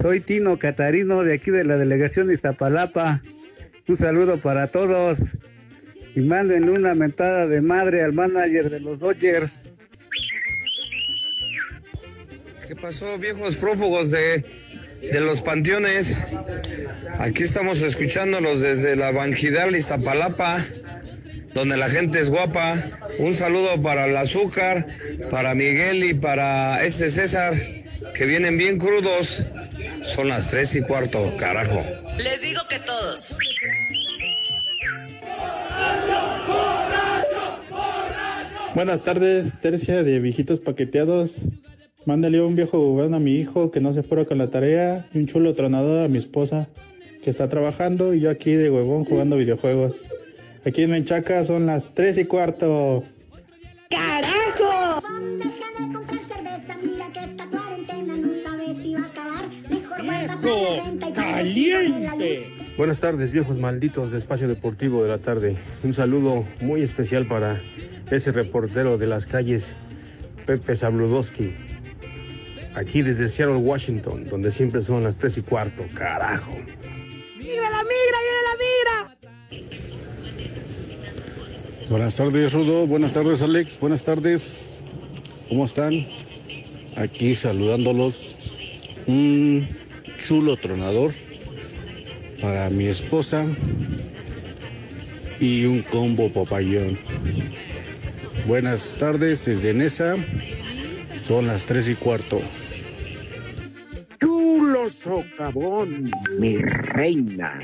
Soy 0.00 0.20
Tino 0.20 0.58
Catarino 0.58 1.22
de 1.22 1.34
aquí 1.34 1.50
de 1.50 1.64
la 1.64 1.76
delegación 1.76 2.28
de 2.28 2.34
Iztapalapa. 2.34 3.22
Un 3.86 3.96
saludo 3.96 4.40
para 4.40 4.68
todos. 4.68 5.18
Y 6.14 6.20
manden 6.20 6.70
una 6.70 6.94
mentada 6.94 7.46
de 7.46 7.60
madre 7.60 8.02
al 8.02 8.14
manager 8.14 8.70
de 8.70 8.80
los 8.80 9.00
Dodgers. 9.00 9.68
¿Qué 12.66 12.74
pasó, 12.74 13.18
viejos 13.18 13.56
prófugos 13.56 14.10
de, 14.10 14.44
de 15.12 15.20
los 15.20 15.42
panteones? 15.42 16.26
Aquí 17.18 17.42
estamos 17.42 17.82
escuchándolos 17.82 18.62
desde 18.62 18.96
la 18.96 19.12
Banjidal 19.12 19.76
Iztapalapa, 19.76 20.64
donde 21.54 21.76
la 21.76 21.88
gente 21.88 22.20
es 22.20 22.28
guapa. 22.28 22.76
Un 23.18 23.34
saludo 23.34 23.80
para 23.80 24.04
el 24.06 24.16
azúcar, 24.16 24.86
para 25.30 25.54
Miguel 25.54 26.04
y 26.04 26.14
para 26.14 26.84
este 26.84 27.10
César, 27.10 27.54
que 28.14 28.26
vienen 28.26 28.58
bien 28.58 28.78
crudos. 28.78 29.46
Son 30.02 30.28
las 30.28 30.48
tres 30.50 30.74
y 30.74 30.82
cuarto, 30.82 31.34
carajo. 31.38 31.82
Les 32.18 32.42
digo 32.42 32.60
que 32.68 32.78
todos. 32.80 33.34
Buenas 38.74 39.02
tardes, 39.02 39.58
Tercia 39.60 40.02
de 40.02 40.18
Viejitos 40.18 40.58
Paqueteados. 40.58 41.38
Mándale 42.06 42.42
un 42.42 42.56
viejo 42.56 42.78
jugando 42.78 43.16
a 43.16 43.20
mi 43.20 43.36
hijo 43.36 43.70
que 43.70 43.80
no 43.80 43.94
se 43.94 44.02
fuera 44.02 44.24
con 44.24 44.36
la 44.36 44.48
tarea 44.48 45.06
y 45.14 45.18
un 45.18 45.26
chulo 45.26 45.54
tronador 45.54 46.04
a 46.04 46.08
mi 46.08 46.18
esposa 46.18 46.68
que 47.22 47.30
está 47.30 47.48
trabajando 47.48 48.12
y 48.12 48.20
yo 48.20 48.30
aquí 48.30 48.52
de 48.52 48.70
huevón 48.70 49.04
jugando 49.04 49.36
videojuegos. 49.36 50.04
Aquí 50.66 50.82
en 50.82 50.90
Menchaca 50.90 51.44
son 51.44 51.66
las 51.66 51.94
tres 51.94 52.16
y 52.16 52.24
cuarto. 52.24 53.04
¡Carajo! 53.90 55.02
¡Caliente! 61.14 62.50
Buenas 62.78 62.98
tardes, 62.98 63.30
viejos 63.30 63.58
malditos 63.58 64.10
de 64.10 64.18
Espacio 64.18 64.48
Deportivo 64.48 65.02
de 65.02 65.10
la 65.10 65.18
tarde. 65.18 65.56
Un 65.82 65.92
saludo 65.92 66.46
muy 66.60 66.82
especial 66.82 67.26
para 67.26 67.60
ese 68.10 68.32
reportero 68.32 68.96
de 68.96 69.06
las 69.06 69.26
calles, 69.26 69.76
Pepe 70.46 70.74
Sabludowski. 70.74 71.54
Aquí 72.74 73.02
desde 73.02 73.28
Seattle, 73.28 73.56
Washington, 73.56 74.24
donde 74.28 74.50
siempre 74.50 74.80
son 74.80 75.04
las 75.04 75.18
tres 75.18 75.36
y 75.36 75.42
cuarto. 75.42 75.84
Carajo. 75.94 76.52
¡Migra 77.36 77.70
la 77.70 77.82
migra, 77.82 78.18
viene 78.24 78.42
la 78.48 78.56
migra! 78.56 80.13
Buenas 81.90 82.16
tardes, 82.16 82.52
Rudo. 82.54 82.86
Buenas 82.86 83.12
tardes, 83.12 83.42
Alex. 83.42 83.78
Buenas 83.78 84.04
tardes. 84.04 84.84
¿Cómo 85.50 85.66
están? 85.66 86.06
Aquí 86.96 87.34
saludándolos. 87.34 88.38
Un 89.06 89.68
chulo 90.26 90.56
tronador 90.56 91.12
para 92.40 92.70
mi 92.70 92.86
esposa 92.86 93.44
y 95.38 95.66
un 95.66 95.82
combo 95.82 96.32
papayón. 96.32 96.98
Buenas 98.46 98.96
tardes 98.98 99.44
desde 99.44 99.74
Nesa. 99.74 100.16
Son 101.26 101.46
las 101.46 101.66
tres 101.66 101.88
y 101.90 101.94
cuarto. 101.94 102.40
Chulo 104.18 104.88
socavón, 104.88 106.10
mi 106.38 106.56
reina. 106.56 107.60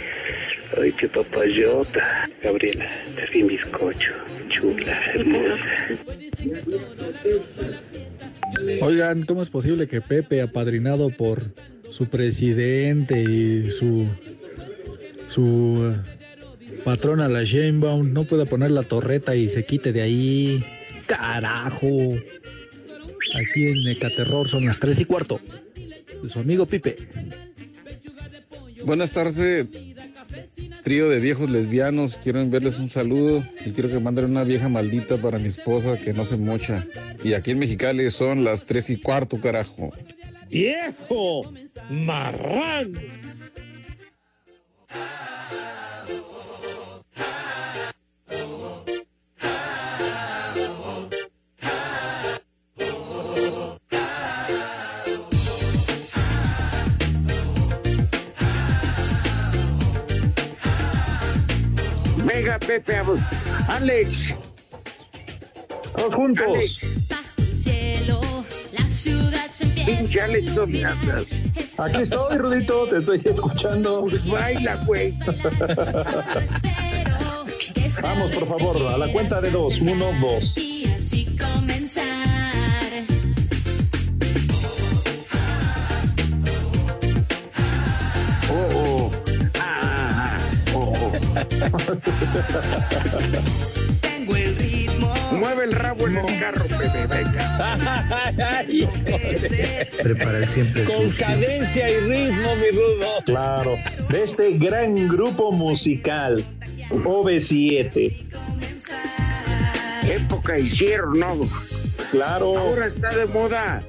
Ay, 0.78 0.92
qué 0.92 1.08
papayota. 1.08 2.28
Gabriela, 2.42 2.88
te 3.16 3.26
vi 3.32 3.42
bizcocho. 3.42 4.12
Chula, 4.48 5.00
hermosa. 5.14 5.56
Oigan, 8.80 9.22
¿cómo 9.24 9.42
es 9.42 9.50
posible 9.50 9.88
que 9.88 10.00
Pepe, 10.00 10.42
apadrinado 10.42 11.10
por 11.10 11.42
su 11.90 12.06
presidente 12.06 13.20
y 13.20 13.70
su 13.70 14.06
su 15.28 15.94
patrona 16.84 17.28
la 17.28 17.44
Sheinbaum 17.44 18.12
no 18.12 18.24
pueda 18.24 18.46
poner 18.46 18.70
la 18.70 18.82
torreta 18.82 19.36
y 19.36 19.48
se 19.48 19.64
quite 19.64 19.92
de 19.92 20.02
ahí? 20.02 20.64
Carajo. 21.06 22.16
Aquí 23.34 23.66
en 23.66 23.88
Ecaterror 23.88 24.48
son 24.48 24.64
las 24.64 24.78
tres 24.78 25.00
y 25.00 25.04
cuarto. 25.04 25.40
De 26.22 26.28
su 26.28 26.38
amigo 26.38 26.66
Pipe. 26.66 26.96
Buenas 28.84 29.12
tardes, 29.12 29.66
trío 30.82 31.08
de 31.08 31.20
viejos 31.20 31.50
lesbianos. 31.50 32.16
Quiero 32.22 32.40
enviarles 32.40 32.78
un 32.78 32.88
saludo 32.88 33.42
y 33.64 33.70
quiero 33.70 33.88
que 33.88 33.98
manden 33.98 34.26
una 34.26 34.44
vieja 34.44 34.68
maldita 34.68 35.16
para 35.16 35.38
mi 35.38 35.48
esposa 35.48 35.96
que 35.98 36.12
no 36.12 36.24
se 36.24 36.36
mocha. 36.36 36.86
Y 37.22 37.34
aquí 37.34 37.52
en 37.52 37.58
Mexicali 37.58 38.10
son 38.10 38.44
las 38.44 38.64
tres 38.64 38.90
y 38.90 38.96
cuarto, 38.96 39.40
carajo. 39.40 39.92
¡Viejo! 40.50 41.52
¡Marrán! 41.90 43.19
Pepe, 62.66 62.96
Alex. 63.68 64.34
Todos 65.96 66.14
juntos. 66.14 66.80
Se 67.62 67.98
Pinche 69.84 70.20
Alex, 70.20 70.56
hablas. 70.56 71.28
Aquí 71.78 72.02
estoy, 72.02 72.38
Rudito, 72.38 72.86
te 72.88 72.98
estoy 72.98 73.22
escuchando. 73.24 74.02
Pues 74.02 74.26
baila, 74.26 74.76
güey. 74.86 75.12
Vamos, 78.02 78.34
por 78.34 78.46
favor, 78.46 78.76
a 78.88 78.98
la 78.98 79.12
cuenta 79.12 79.40
de 79.40 79.50
dos. 79.50 79.80
Uno, 79.80 80.12
dos. 80.20 80.69
Tengo 94.00 94.36
el 94.36 94.56
ritmo. 94.56 95.12
Mueve 95.32 95.64
el 95.64 95.72
rabo 95.72 96.06
en 96.08 96.16
el 96.16 96.40
carro, 96.40 96.64
Pepe, 96.66 97.06
venga. 97.06 97.76
Prepara 100.02 100.38
el 100.38 100.48
siempre 100.48 100.84
Con 100.84 101.04
sucio. 101.10 101.26
cadencia 101.26 101.90
y 101.90 101.96
ritmo, 102.00 102.56
mi 102.56 102.70
rudo. 102.76 103.06
Claro, 103.24 103.76
de 104.08 104.22
este 104.24 104.52
gran 104.58 105.08
grupo 105.08 105.52
musical, 105.52 106.42
OV7. 106.90 108.16
Época 110.10 110.58
hicieron, 110.58 111.18
¿no? 111.18 111.36
Claro. 112.10 112.58
Ahora 112.58 112.86
está 112.86 113.14
de 113.14 113.26
moda 113.26 113.82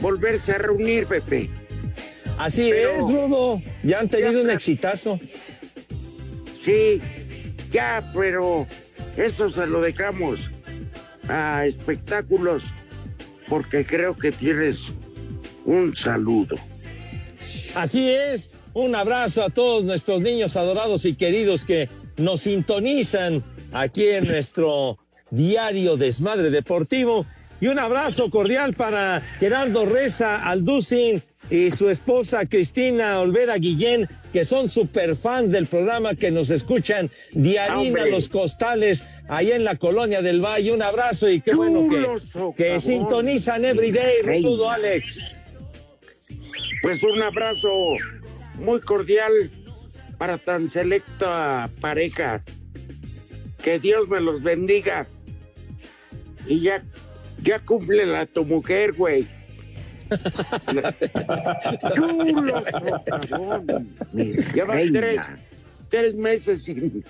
volverse 0.00 0.52
a 0.52 0.58
reunir, 0.58 1.06
Pepe. 1.06 1.50
Así 2.38 2.70
Pero- 2.70 2.92
es, 2.92 3.02
Rudo. 3.02 3.60
Ya 3.82 3.98
han 4.00 4.08
tenido 4.08 4.40
un 4.42 4.48
exitazo. 4.50 5.20
Sí, 6.64 7.00
ya, 7.72 8.10
pero 8.14 8.66
eso 9.16 9.50
se 9.50 9.66
lo 9.66 9.80
dejamos 9.80 10.50
a 11.28 11.66
espectáculos 11.66 12.64
porque 13.48 13.84
creo 13.84 14.16
que 14.16 14.32
tienes 14.32 14.92
un 15.64 15.96
saludo. 15.96 16.56
Así 17.74 18.10
es. 18.10 18.50
Un 18.72 18.94
abrazo 18.94 19.42
a 19.42 19.50
todos 19.50 19.84
nuestros 19.84 20.20
niños 20.20 20.56
adorados 20.56 21.04
y 21.04 21.14
queridos 21.14 21.64
que 21.64 21.88
nos 22.16 22.42
sintonizan 22.42 23.42
aquí 23.72 24.06
en 24.06 24.28
nuestro 24.28 24.98
diario 25.30 25.96
Desmadre 25.96 26.50
Deportivo. 26.50 27.26
Y 27.60 27.66
un 27.66 27.78
abrazo 27.78 28.30
cordial 28.30 28.72
para 28.72 29.20
Gerardo 29.38 29.84
Reza 29.84 30.42
Alducin 30.42 31.22
y 31.50 31.70
su 31.70 31.90
esposa 31.90 32.46
Cristina 32.46 33.20
Olvera 33.20 33.56
Guillén, 33.56 34.08
que 34.32 34.44
son 34.44 34.70
super 34.70 35.14
fans 35.14 35.52
del 35.52 35.66
programa, 35.66 36.14
que 36.14 36.30
nos 36.30 36.50
escuchan 36.50 37.10
diarina 37.32 37.80
Hombre. 37.80 38.10
los 38.10 38.28
costales 38.28 39.04
ahí 39.28 39.52
en 39.52 39.64
la 39.64 39.76
colonia 39.76 40.22
del 40.22 40.40
Valle. 40.40 40.72
Un 40.72 40.82
abrazo 40.82 41.28
y 41.28 41.40
qué 41.40 41.54
bueno 41.54 41.86
que, 41.90 42.54
que 42.56 42.80
sintonizan 42.80 43.64
everyday. 43.64 44.42
Rudo 44.42 44.70
Alex. 44.70 45.42
Pues 46.82 47.02
un 47.02 47.20
abrazo 47.20 47.68
muy 48.54 48.80
cordial 48.80 49.50
para 50.16 50.38
tan 50.38 50.70
selecta 50.70 51.68
pareja. 51.80 52.42
Que 53.62 53.78
Dios 53.78 54.08
me 54.08 54.20
los 54.20 54.42
bendiga. 54.42 55.06
Y 56.46 56.60
ya, 56.60 56.82
ya 57.42 57.58
cumple 57.60 58.06
la 58.06 58.26
tu 58.26 58.44
mujer, 58.44 58.92
güey. 58.92 59.26
Ya 64.54 64.64
va 64.64 64.74
tres, 64.74 65.20
tres 65.88 66.14
meses 66.14 66.62
sin 66.64 67.04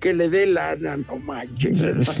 que 0.00 0.12
le 0.12 0.28
dé 0.28 0.46
lana, 0.46 0.96
no 0.96 1.16
manches. 1.16 2.20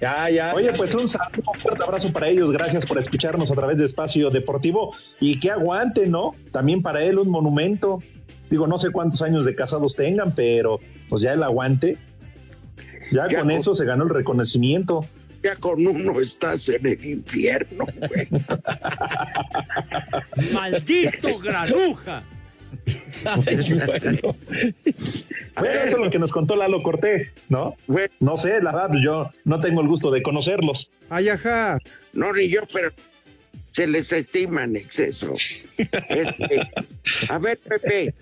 Ya, 0.00 0.28
ya. 0.28 0.54
Oye, 0.54 0.70
pues 0.76 0.94
un 0.94 1.08
saludo, 1.08 1.50
un 1.54 1.58
fuerte 1.58 1.84
abrazo 1.84 2.12
para 2.12 2.28
ellos. 2.28 2.50
Gracias 2.52 2.84
por 2.84 2.98
escucharnos 2.98 3.50
a 3.50 3.54
través 3.54 3.78
de 3.78 3.86
Espacio 3.86 4.28
Deportivo. 4.28 4.94
Y 5.18 5.40
que 5.40 5.50
aguante, 5.50 6.06
¿no? 6.06 6.34
También 6.52 6.82
para 6.82 7.02
él 7.02 7.18
un 7.18 7.30
monumento. 7.30 8.02
Digo, 8.50 8.66
no 8.66 8.76
sé 8.76 8.90
cuántos 8.90 9.22
años 9.22 9.46
de 9.46 9.54
casados 9.54 9.96
tengan, 9.96 10.34
pero 10.34 10.78
pues 11.08 11.22
ya 11.22 11.32
el 11.32 11.42
aguante. 11.42 11.96
Ya, 13.14 13.28
Ya 13.28 13.38
con 13.40 13.48
con- 13.48 13.56
eso 13.58 13.74
se 13.76 13.84
ganó 13.84 14.04
el 14.04 14.10
reconocimiento. 14.10 15.06
Ya 15.42 15.54
con 15.56 15.86
uno 15.86 16.20
estás 16.20 16.68
en 16.68 16.84
el 16.86 17.04
infierno, 17.04 17.86
güey. 18.08 18.28
¡Maldito 20.52 21.38
granuja! 21.38 22.22
Bueno, 25.56 25.80
eso 25.84 25.96
es 25.96 26.02
lo 26.02 26.10
que 26.10 26.18
nos 26.18 26.32
contó 26.32 26.56
Lalo 26.56 26.82
Cortés, 26.82 27.32
¿no? 27.48 27.76
No 28.18 28.36
sé, 28.36 28.60
la 28.60 28.72
verdad, 28.72 28.96
yo 29.00 29.30
no 29.44 29.60
tengo 29.60 29.80
el 29.82 29.86
gusto 29.88 30.10
de 30.10 30.20
conocerlos. 30.22 30.90
Ay, 31.08 31.28
ajá. 31.28 31.78
No, 32.12 32.32
ni 32.32 32.48
yo, 32.48 32.62
pero 32.72 32.90
se 33.70 33.86
les 33.86 34.12
estima 34.12 34.64
en 34.64 34.74
exceso. 34.76 35.34
Este, 35.78 36.68
a 37.28 37.38
ver, 37.38 37.58
Pepe. 37.58 38.14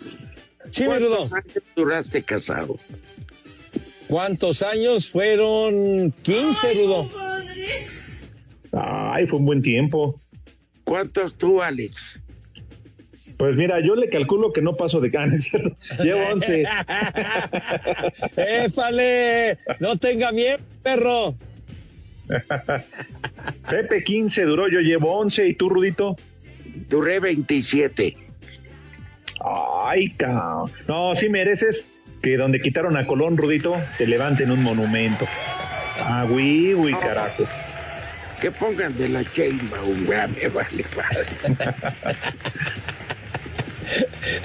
Sí. 0.71 0.85
¿Cuántos 0.85 1.33
años 1.33 1.55
duraste 1.75 2.23
casado? 2.23 2.77
¿Cuántos 4.13 4.61
años 4.61 5.09
fueron? 5.09 6.13
15, 6.21 6.75
Rudo. 6.75 7.09
Ay, 8.71 9.27
fue 9.27 9.39
un 9.39 9.47
buen 9.47 9.63
tiempo. 9.63 10.21
¿Cuántos 10.85 11.39
tú, 11.39 11.63
Alex? 11.63 12.21
Pues 13.39 13.57
mira, 13.57 13.81
yo 13.81 13.95
le 13.95 14.11
calculo 14.11 14.53
que 14.53 14.61
no 14.61 14.75
paso 14.75 15.01
de 15.01 15.09
ganas, 15.09 15.41
¿cierto? 15.45 15.75
Llevo 16.03 16.21
11. 16.31 16.63
¡Épale! 18.37 19.59
No 19.81 19.97
tenga 19.97 20.31
miedo, 20.31 20.59
perro. 20.83 21.35
Pepe 23.71 24.05
15 24.05 24.43
duró, 24.43 24.69
yo 24.69 24.81
llevo 24.81 25.17
11. 25.21 25.49
¿Y 25.49 25.55
tú, 25.55 25.71
Rudito? 25.71 26.17
Duré 26.91 27.19
27. 27.19 28.15
Ay, 29.43 30.11
cabrón. 30.11 30.71
No, 30.87 31.17
sí 31.17 31.31
mereces 31.31 31.87
que 32.23 32.37
donde 32.37 32.61
quitaron 32.61 32.97
a 32.97 33.05
Colón, 33.05 33.37
Rudito, 33.37 33.77
te 33.99 34.07
levanten 34.07 34.51
un 34.51 34.63
monumento. 34.63 35.27
Ah, 35.99 36.25
güey, 36.29 36.73
güey, 36.73 36.95
carajo. 36.95 37.45
Que 38.41 38.51
pongan 38.51 38.97
de 38.97 39.09
la 39.09 39.23
Sheinbaum, 39.23 40.07
güey, 40.07 40.21
me 40.29 40.49
vale. 40.49 40.85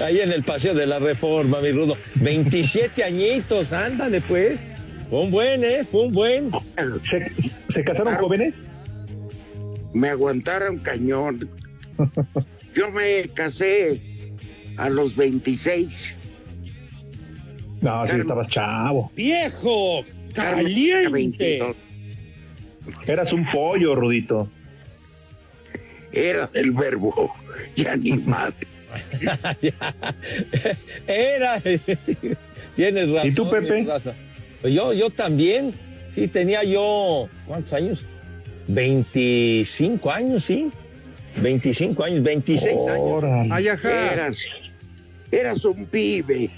Ahí 0.00 0.20
en 0.20 0.32
el 0.32 0.42
Paseo 0.42 0.74
de 0.74 0.86
la 0.86 0.98
Reforma, 0.98 1.60
mi 1.60 1.72
Rudo. 1.72 1.96
27 2.16 3.02
añitos, 3.02 3.72
ándale 3.72 4.20
pues. 4.20 4.58
Fue 5.08 5.20
un 5.20 5.30
buen, 5.30 5.64
¿eh? 5.64 5.84
Fue 5.90 6.02
un 6.02 6.12
buen. 6.12 6.50
¿Se, 7.02 7.32
se 7.68 7.84
casaron 7.84 8.16
jóvenes? 8.16 8.66
Me 9.94 10.10
aguantaron 10.10 10.78
cañón. 10.78 11.48
Yo 12.74 12.90
me 12.90 13.28
casé 13.34 14.00
a 14.76 14.90
los 14.90 15.16
26. 15.16 16.17
No, 17.80 18.06
sí, 18.06 18.12
estabas 18.18 18.48
chavo. 18.48 19.12
¡Viejo! 19.14 20.04
¡Caliente! 20.34 21.10
22. 21.10 21.76
Eras 23.06 23.32
un 23.32 23.44
pollo, 23.46 23.94
Rudito. 23.94 24.48
Era 26.12 26.46
del 26.46 26.70
verbo, 26.72 27.34
ya 27.76 27.96
ni 27.96 28.12
madre. 28.18 28.66
Era. 31.06 31.60
Tienes 32.76 33.10
razón. 33.10 33.28
¿Y 33.28 33.32
tú, 33.32 33.50
Pepe? 33.50 33.86
Pues 34.60 34.74
Yo, 34.74 34.92
yo 34.92 35.10
también. 35.10 35.74
Sí, 36.14 36.26
tenía 36.28 36.64
yo. 36.64 37.28
¿Cuántos 37.46 37.72
años? 37.74 38.04
25 38.68 40.10
años, 40.10 40.44
sí. 40.44 40.70
25 41.36 42.04
años, 42.04 42.22
26 42.22 42.78
años. 42.88 43.24
Ay, 43.50 43.68
ajá. 43.68 44.12
Eras, 44.14 44.46
eras 45.30 45.64
un 45.64 45.84
pibe. 45.86 46.50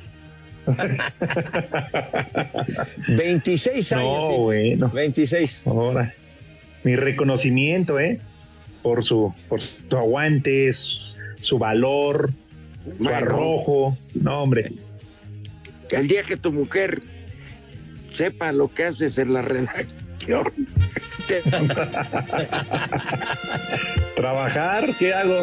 26 3.09 3.92
años. 3.92 4.04
No, 4.04 4.30
sí. 4.30 4.37
bueno. 4.40 4.90
26. 4.90 5.62
Ahora, 5.66 6.14
mi 6.85 6.96
reconocimiento, 6.96 7.98
¿eh? 8.00 8.20
Por 8.83 9.04
su, 9.04 9.35
por 9.48 9.61
su 9.61 9.96
aguante, 9.96 10.72
su, 10.72 10.96
su 11.40 11.59
valor, 11.59 12.30
su 12.96 13.04
Bueno. 13.04 13.16
arrojo. 13.18 13.98
No, 14.14 14.42
hombre. 14.42 14.72
El 15.90 16.09
día 16.09 16.22
que 16.22 16.37
tu 16.37 16.52
mujer 16.52 17.02
sepa 18.12 18.52
lo 18.52 18.72
que 18.72 18.85
haces 18.85 19.18
en 19.18 19.33
la 19.35 19.42
redacción. 19.42 20.44
¿Trabajar? 24.16 24.88
¿Qué 24.98 25.14
hago? 25.14 25.42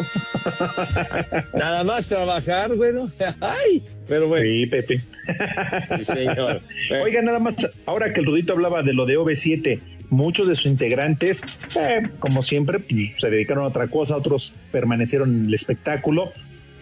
Nada 1.54 1.84
más 1.84 2.08
trabajar, 2.08 2.74
bueno. 2.74 3.06
Ay, 3.40 3.82
pero 4.06 4.28
bueno. 4.28 4.44
Sí, 4.44 4.66
Pepe. 4.66 5.00
Sí, 5.00 6.04
señor. 6.04 6.60
Oiga, 7.02 7.22
nada 7.22 7.38
más, 7.38 7.54
ahora 7.86 8.12
que 8.12 8.20
el 8.20 8.26
Rudito 8.26 8.52
hablaba 8.52 8.82
de 8.82 8.92
lo 8.92 9.06
de 9.06 9.18
OV7, 9.18 9.80
muchos 10.10 10.46
de 10.48 10.54
sus 10.54 10.66
integrantes, 10.66 11.40
eh, 11.78 12.06
como 12.18 12.42
siempre, 12.42 12.78
pues, 12.78 13.18
se 13.18 13.30
dedicaron 13.30 13.64
a 13.64 13.68
otra 13.68 13.86
cosa, 13.88 14.16
otros 14.16 14.52
permanecieron 14.70 15.34
en 15.34 15.46
el 15.46 15.54
espectáculo. 15.54 16.30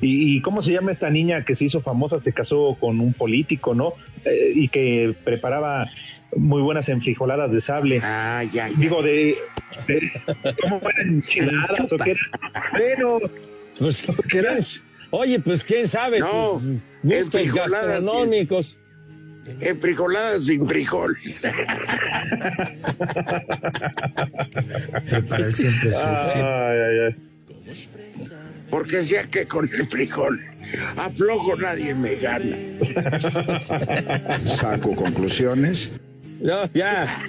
Y, 0.00 0.36
y 0.36 0.40
cómo 0.42 0.60
se 0.62 0.72
llama 0.72 0.90
esta 0.92 1.08
niña 1.10 1.44
que 1.44 1.54
se 1.54 1.64
hizo 1.66 1.80
famosa? 1.80 2.18
Se 2.18 2.32
casó 2.32 2.76
con 2.78 3.00
un 3.00 3.12
político, 3.14 3.74
¿no? 3.74 3.92
Eh, 4.24 4.52
y 4.54 4.68
que 4.68 5.14
preparaba 5.24 5.88
muy 6.36 6.60
buenas 6.62 6.88
enfrijoladas 6.88 7.50
de 7.52 7.60
sable. 7.60 8.00
Ah, 8.02 8.42
ya, 8.52 8.68
ya. 8.68 8.76
Digo, 8.76 9.02
de, 9.02 9.36
de- 9.88 10.12
¿Cómo 10.62 10.80
eran 10.90 11.08
enchiladas 11.14 11.92
o 11.92 11.96
qué 11.96 12.10
era? 12.10 12.20
Bueno, 12.72 13.18
Pues, 13.78 14.02
¿quién 14.28 14.44
es? 14.56 14.82
Oye, 15.10 15.38
pues 15.40 15.62
quién 15.64 15.86
sabe 15.88 16.18
No, 16.20 16.58
sus 16.60 16.84
gustos 17.02 17.40
enfrijoladas, 17.40 18.02
sí. 18.02 18.06
gastronómicos. 18.06 18.78
En 19.60 19.80
frijoladas 19.80 20.44
sin 20.46 20.66
frijol. 20.66 21.16
Para 25.28 25.46
el 25.46 25.54
siempre 25.54 25.94
ay, 25.96 26.40
ay, 26.42 26.98
ay. 27.06 27.14
Porque 28.70 29.02
sea 29.04 29.24
que 29.28 29.46
con 29.46 29.70
el 29.72 29.88
frijol 29.88 30.40
aflojo 30.96 31.54
nadie 31.56 31.94
me 31.94 32.16
gana. 32.16 32.56
Saco 34.44 34.94
conclusiones. 34.96 35.92
No, 36.40 36.66
ya. 36.74 37.22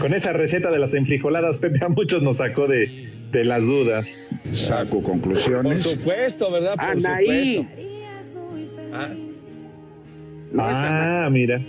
Con 0.00 0.12
esa 0.14 0.32
receta 0.32 0.70
de 0.70 0.78
las 0.78 0.94
enfrijoladas, 0.94 1.58
Pepe 1.58 1.84
a 1.84 1.88
muchos 1.88 2.22
nos 2.22 2.36
sacó 2.36 2.66
de, 2.68 3.10
de 3.32 3.44
las 3.44 3.62
dudas. 3.62 4.16
Saco 4.52 5.00
Por 5.00 5.10
conclusiones. 5.12 5.82
supuesto, 5.84 6.50
¿verdad? 6.52 6.74
Por 6.76 6.84
Anaí. 6.84 7.56
supuesto. 7.56 8.82
Ah, 8.94 9.08
No 10.52 10.64
Anaí. 10.68 11.24
Ah, 11.24 11.28
mira. 11.30 11.60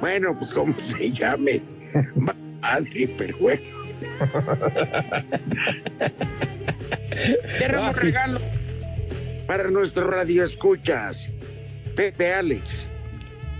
Bueno, 0.00 0.36
pues 0.38 0.50
como 0.50 0.74
se 0.88 1.12
llame. 1.12 1.60
Madre, 2.60 3.08
pero 3.16 3.38
bueno. 3.38 3.62
Tenemos 7.58 7.96
regalo 7.96 8.40
para 9.46 9.70
nuestro 9.70 10.08
radio 10.08 10.44
escuchas. 10.44 11.30
Pepe 11.94 12.32
Alex, 12.32 12.88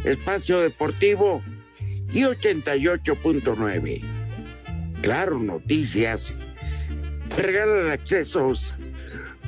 Espacio 0.05 0.61
Deportivo 0.61 1.43
y 2.13 2.23
88.9. 2.23 4.01
Claro, 5.03 5.39
noticias. 5.39 6.37
Regalan 7.37 7.91
accesos 7.91 8.75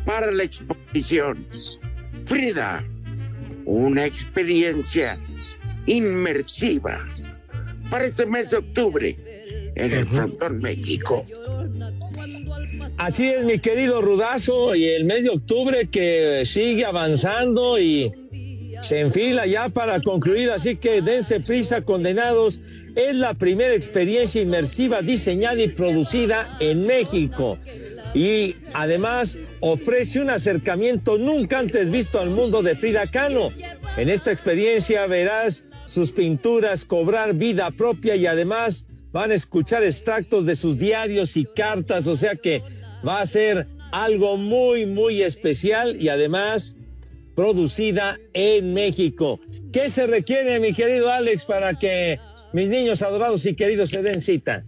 para 0.05 0.31
la 0.31 0.45
exposición. 0.45 1.47
Frida, 2.27 2.85
una 3.65 4.05
experiencia 4.05 5.19
inmersiva 5.87 7.07
para 7.91 8.05
este 8.05 8.27
mes 8.27 8.51
de 8.51 8.59
octubre 8.59 9.34
en 9.75 9.93
el 9.93 10.07
Frontón 10.07 10.59
México. 10.61 11.25
Así 12.97 13.27
es, 13.29 13.45
mi 13.45 13.59
querido 13.59 14.01
Rudazo, 14.01 14.75
y 14.75 14.85
el 14.85 15.05
mes 15.05 15.25
de 15.25 15.31
octubre 15.31 15.89
que 15.91 16.43
sigue 16.47 16.85
avanzando 16.85 17.79
y 17.79 18.11
se 18.81 19.01
enfila 19.01 19.47
ya 19.47 19.69
para 19.69 20.01
concluir, 20.01 20.51
así 20.51 20.77
que 20.77 21.01
dense 21.01 21.41
prisa, 21.41 21.83
condenados. 21.83 22.61
Es 22.95 23.15
la 23.17 23.35
primera 23.35 23.75
experiencia 23.75 24.43
inmersiva 24.43 25.03
diseñada 25.03 25.61
y 25.61 25.69
producida 25.69 26.57
en 26.61 26.87
México. 26.87 27.59
Y 28.15 28.55
además 28.73 29.39
ofrece 29.61 30.21
un 30.21 30.31
acercamiento 30.31 31.19
nunca 31.19 31.59
antes 31.59 31.91
visto 31.91 32.21
al 32.21 32.31
mundo 32.31 32.63
de 32.63 32.77
Frida 32.77 33.11
Kahlo. 33.11 33.51
En 33.97 34.09
esta 34.09 34.31
experiencia 34.31 35.07
verás 35.07 35.65
sus 35.87 36.13
pinturas 36.13 36.85
cobrar 36.85 37.35
vida 37.35 37.71
propia 37.73 38.15
y 38.15 38.27
además 38.27 38.85
van 39.15 39.31
a 39.31 39.35
escuchar 39.35 39.83
extractos 39.85 40.45
de 40.45 40.57
sus 40.57 40.77
diarios 40.77 41.37
y 41.37 41.45
cartas, 41.45 42.09
o 42.09 42.17
sea 42.17 42.35
que 42.35 42.65
va 43.07 43.21
a 43.21 43.27
ser 43.27 43.69
algo 43.93 44.37
muy, 44.37 44.87
muy 44.87 45.23
especial 45.23 45.95
y 46.03 46.09
además 46.09 46.75
producida 47.37 48.19
en 48.33 48.75
México. 48.75 49.39
¿Qué 49.73 49.89
se 49.89 50.09
requiere, 50.09 50.59
mi 50.59 50.73
querido 50.73 51.13
Alex, 51.13 51.45
para 51.45 51.79
que 51.79 52.19
mis 52.53 52.69
niños 52.69 53.03
adorados 53.03 53.47
y 53.47 53.55
queridos 53.55 53.91
se 53.91 54.03
den 54.03 54.21
cita? 54.21 54.65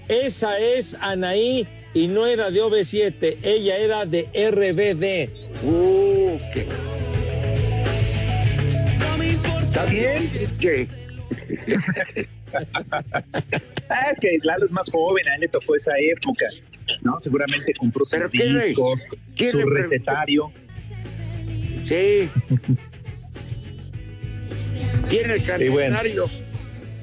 "Eh, 0.09 0.27
esa 0.27 0.59
es 0.59 0.97
Anaí 1.01 1.67
y 1.95 2.09
no 2.09 2.27
era 2.27 2.51
de 2.51 2.61
OV7, 2.63 3.39
ella 3.43 3.77
era 3.79 4.05
de 4.07 4.27
RBD. 4.33 5.31
Uh, 5.65 6.39
qué... 6.53 6.67
¿Está 9.63 9.85
bien? 9.87 10.31
¿Qué? 10.59 10.87
Ah, 13.89 14.13
que 14.21 14.39
Lalo 14.43 14.67
es 14.67 14.73
más 14.73 14.91
joven, 14.91 15.27
a 15.29 15.35
él 15.35 15.43
le 15.43 15.49
tocó 15.49 15.77
esa 15.77 15.93
época, 15.99 16.47
¿no? 17.03 17.21
Seguramente 17.21 17.75
compró 17.75 18.05
sus 18.05 18.13
¿Pero 18.13 18.31
qué 18.31 18.45
le- 18.47 18.67
discos, 18.69 19.07
qué 19.37 19.51
su 19.51 19.61
recetario. 19.63 20.51
Sí. 21.85 22.29
Tiene 25.09 25.35
el 25.35 25.41
bueno. 25.71 25.97
calendario 25.97 26.31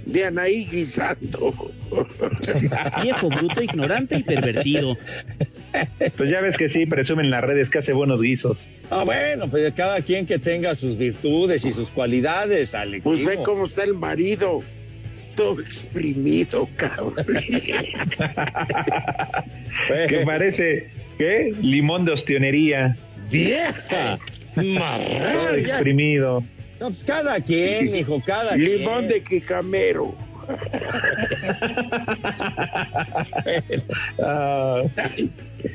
de 0.06 0.26
Anaí 0.26 0.66
guisando. 0.66 1.54
Viejo, 3.04 3.30
bruto, 3.30 3.62
ignorante 3.62 4.18
y 4.18 4.24
pervertido. 4.24 4.97
Pues 6.18 6.30
ya 6.32 6.41
ves 6.41 6.58
que 6.58 6.70
sí, 6.70 6.86
presumen 6.88 7.26
en 7.26 7.32
las 7.32 7.43
redes 7.43 7.70
que 7.70 7.78
hace 7.78 7.93
buenos 7.93 8.20
guisos. 8.22 8.68
Ah, 8.89 9.04
bueno, 9.04 9.47
pues 9.50 9.72
cada 9.76 10.02
quien 10.02 10.26
que 10.26 10.39
tenga 10.39 10.74
sus 10.74 10.97
virtudes 10.97 11.64
y 11.66 11.72
sus 11.72 11.89
cualidades, 11.89 12.74
Alex. 12.74 13.04
Pues 13.04 13.24
ve 13.24 13.38
cómo 13.43 13.66
está 13.66 13.84
el 13.84 13.93
marido. 13.93 14.64
Todo 15.40 15.62
exprimido, 15.62 16.68
cabrón. 16.76 17.16
Que 20.10 20.20
parece, 20.26 20.90
¿qué? 21.18 21.54
Limón 21.62 22.04
de 22.04 22.12
ostionería. 22.12 22.98
¡Vieja! 23.32 24.20
Todo 24.54 24.66
¡Marrana! 24.66 25.56
exprimido. 25.56 26.44
No, 26.82 26.88
pues 26.90 27.06
cada 27.06 27.40
quien, 27.40 27.96
hijo, 27.96 28.22
cada 28.26 28.58
Limón 28.58 29.08
quien. 29.08 29.08
de 29.08 29.24
quijamero. 29.24 30.14
Ah, 34.22 34.82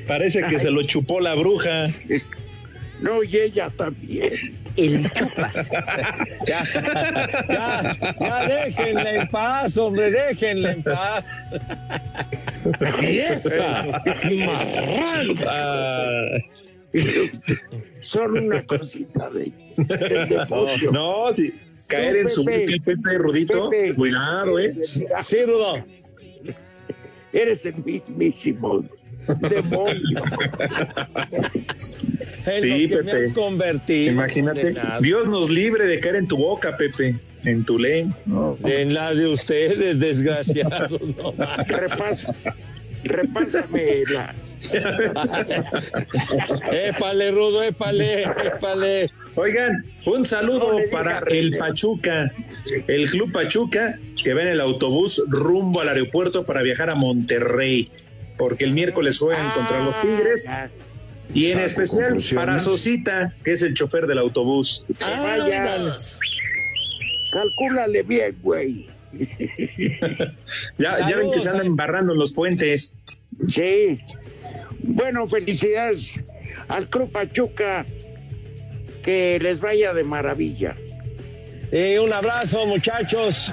parece 0.07 0.43
que 0.43 0.61
se 0.61 0.71
lo 0.71 0.83
chupó 0.83 1.21
la 1.21 1.35
bruja. 1.35 1.85
No, 3.01 3.23
y 3.23 3.35
ella 3.35 3.71
también. 3.71 4.64
El 4.77 5.11
chupas. 5.13 5.71
Ya, 6.47 6.63
ya, 7.49 7.97
ya 8.21 8.47
déjenla 8.47 9.15
en 9.15 9.29
paz, 9.29 9.77
hombre, 9.79 10.11
déjenla 10.11 10.73
en 10.73 10.83
paz. 10.83 11.25
¡Vieja! 13.01 14.03
¡Marrana! 14.47 15.65
Son 18.01 18.39
una 18.39 18.63
cosita 18.65 19.31
de, 19.31 19.53
no, 20.93 21.35
sí. 21.35 21.53
Caer 21.87 22.17
en 22.17 22.29
su 22.29 22.45
Pepe. 22.45 22.65
el 22.65 22.83
Pepe 22.83 23.19
Rudito. 23.19 23.71
Pepe. 23.71 23.95
Cuidado, 23.95 24.59
¿eh? 24.59 24.73
Sí, 24.73 25.45
Rudo. 25.45 25.85
Eres 27.33 27.67
el 27.67 27.75
mismísimo 27.85 28.85
demonio. 29.41 30.23
Sí, 32.41 32.89
Pepe. 32.89 33.33
convertido. 33.33 34.13
Imagínate. 34.13 34.61
condenado. 34.75 35.01
Dios 35.01 35.27
nos 35.27 35.51
libre 35.51 35.87
de 35.87 35.99
caer 36.01 36.17
en 36.17 36.29
tu 36.29 36.37
boca, 36.37 36.77
Pepe. 36.77 37.17
En 37.45 37.65
tu 37.65 37.79
ley. 37.79 38.13
No. 38.27 38.59
En 38.65 38.93
la 38.93 39.15
de 39.15 39.29
ustedes, 39.29 39.99
desgraciados. 39.99 41.01
No. 41.17 41.33
Repasa, 41.67 42.35
repásame 43.05 44.03
la. 44.13 44.35
épale, 46.73 47.31
Rudo, 47.31 47.63
épale, 47.63 48.23
épale. 48.23 49.07
Oigan, 49.37 49.85
un 50.07 50.25
saludo 50.25 50.79
No 50.79 50.85
para 50.91 51.19
el 51.29 51.57
Pachuca, 51.59 52.33
el 52.87 53.11
Club 53.11 53.33
Pachuca, 53.33 53.99
que 54.23 54.33
va 54.33 54.43
en 54.43 54.49
el 54.49 54.61
autobús 54.61 55.23
rumbo 55.29 55.81
al 55.81 55.89
aeropuerto 55.89 56.47
para 56.47 56.63
viajar 56.63 56.89
a 56.89 56.95
Monterrey, 56.95 57.91
porque 58.37 58.65
el 58.65 58.73
miércoles 58.73 59.19
juegan 59.19 59.53
contra 59.53 59.81
los 59.81 60.01
Tigres. 60.01 60.47
Ah, 60.49 60.69
Y 61.33 61.47
en 61.47 61.53
Saco 61.55 61.65
especial 61.67 62.19
para 62.35 62.59
Sosita, 62.59 63.35
que 63.45 63.53
es 63.53 63.63
el 63.63 63.75
chofer 63.75 64.07
del 64.07 64.19
autobús. 64.19 64.85
vaya. 65.01 65.65
Vámonos. 65.65 66.19
Calcúlale 67.33 68.03
bien, 68.03 68.37
güey. 68.43 68.87
Ya, 70.79 71.09
ya 71.09 71.17
ven 71.17 71.31
que 71.31 71.41
se 71.41 71.49
andan 71.49 71.67
embarrando 71.67 72.13
en 72.13 72.19
los 72.19 72.33
puentes. 72.33 72.97
Sí. 73.49 74.01
Bueno, 74.81 75.29
felicidades 75.29 76.23
al 76.69 76.89
Club 76.89 77.11
Pachuca. 77.13 77.87
Que 79.03 79.39
les 79.41 79.61
vaya 79.61 79.93
de 79.93 80.03
maravilla. 80.03 80.77
Y 81.71 81.99
un 81.99 82.13
abrazo, 82.13 82.67
muchachos. 82.67 83.53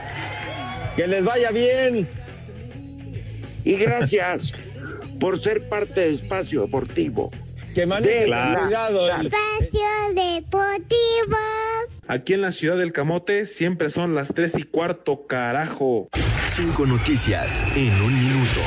Que 0.95 1.07
les 1.07 1.23
vaya 1.23 1.51
bien. 1.51 2.07
Y 3.63 3.75
gracias 3.75 4.53
por 5.21 5.39
ser 5.39 5.69
parte 5.69 6.01
de 6.01 6.13
Espacio 6.15 6.63
Deportivo. 6.63 7.29
Que 7.75 7.85
manejen 7.85 8.25
Claro. 8.25 8.65
cuidado. 8.65 9.05
el- 9.11 9.27
Espacio 9.27 9.87
Deportivo. 10.15 11.37
Aquí 12.07 12.33
en 12.33 12.41
la 12.41 12.51
ciudad 12.51 12.77
del 12.77 12.91
Camote 12.91 13.45
siempre 13.45 13.89
son 13.91 14.15
las 14.15 14.33
tres 14.33 14.57
y 14.57 14.63
cuarto, 14.63 15.27
carajo. 15.27 16.09
Cinco 16.49 16.85
noticias 16.87 17.63
en 17.75 17.93
un 18.01 18.19
minuto. 18.19 18.59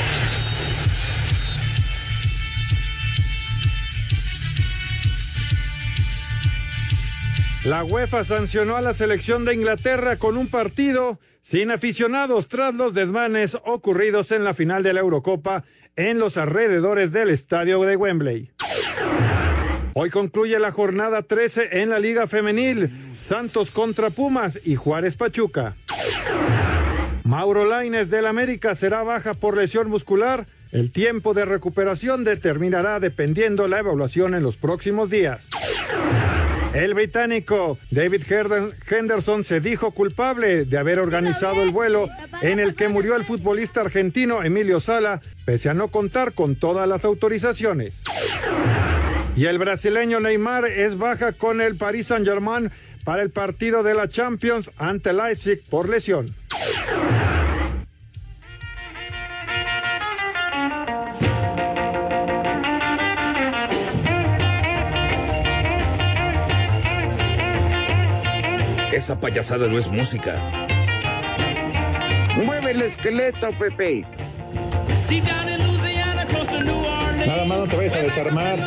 La 7.64 7.82
UEFA 7.82 8.24
sancionó 8.24 8.76
a 8.76 8.82
la 8.82 8.92
selección 8.92 9.44
de 9.44 9.54
Inglaterra 9.54 10.16
con 10.16 10.36
un 10.36 10.48
partido 10.48 11.18
sin 11.40 11.70
aficionados 11.70 12.48
tras 12.48 12.74
los 12.74 12.92
desmanes 12.92 13.56
ocurridos 13.64 14.32
en 14.32 14.44
la 14.44 14.52
final 14.54 14.82
de 14.82 14.92
la 14.92 15.00
Eurocopa 15.00 15.64
en 15.96 16.18
los 16.18 16.36
alrededores 16.36 17.12
del 17.12 17.30
estadio 17.30 17.80
de 17.82 17.96
Wembley. 17.96 18.50
Hoy 19.94 20.10
concluye 20.10 20.58
la 20.58 20.72
jornada 20.72 21.22
13 21.22 21.80
en 21.82 21.90
la 21.90 22.00
Liga 22.00 22.26
Femenil, 22.26 22.90
Santos 23.28 23.70
contra 23.70 24.10
Pumas 24.10 24.58
y 24.64 24.74
Juárez 24.74 25.16
Pachuca. 25.16 25.76
Mauro 27.22 27.64
Laines 27.64 28.10
del 28.10 28.26
América 28.26 28.74
será 28.74 29.02
baja 29.02 29.34
por 29.34 29.56
lesión 29.56 29.88
muscular. 29.88 30.46
El 30.72 30.90
tiempo 30.92 31.32
de 31.32 31.44
recuperación 31.44 32.24
determinará 32.24 32.98
dependiendo 32.98 33.68
la 33.68 33.78
evaluación 33.78 34.34
en 34.34 34.42
los 34.42 34.56
próximos 34.56 35.08
días. 35.08 35.50
El 36.74 36.92
británico 36.94 37.78
David 37.92 38.22
Henderson 38.90 39.44
se 39.44 39.60
dijo 39.60 39.92
culpable 39.92 40.64
de 40.64 40.76
haber 40.76 40.98
organizado 40.98 41.62
el 41.62 41.70
vuelo 41.70 42.08
en 42.42 42.58
el 42.58 42.74
que 42.74 42.88
murió 42.88 43.14
el 43.14 43.24
futbolista 43.24 43.80
argentino 43.80 44.42
Emilio 44.42 44.80
Sala, 44.80 45.20
pese 45.44 45.68
a 45.68 45.74
no 45.74 45.88
contar 45.88 46.32
con 46.32 46.56
todas 46.56 46.88
las 46.88 47.04
autorizaciones. 47.04 48.02
Y 49.36 49.46
el 49.46 49.58
brasileño 49.58 50.18
Neymar 50.18 50.66
es 50.66 50.98
baja 50.98 51.32
con 51.32 51.60
el 51.60 51.76
Paris 51.76 52.08
Saint-Germain 52.08 52.72
para 53.04 53.22
el 53.22 53.30
partido 53.30 53.84
de 53.84 53.94
la 53.94 54.08
Champions 54.08 54.72
ante 54.76 55.12
Leipzig 55.12 55.60
por 55.70 55.88
lesión. 55.88 56.26
Esa 68.94 69.18
payasada 69.18 69.66
no 69.66 69.76
es 69.76 69.88
música. 69.88 70.40
Mueve 72.44 72.70
el 72.70 72.82
esqueleto, 72.82 73.50
Pepe. 73.58 74.04
Nada 77.26 77.44
más 77.44 77.58
no 77.58 77.66
te 77.66 77.76
vayas 77.76 77.94
a 77.96 78.02
desarmar. 78.02 78.58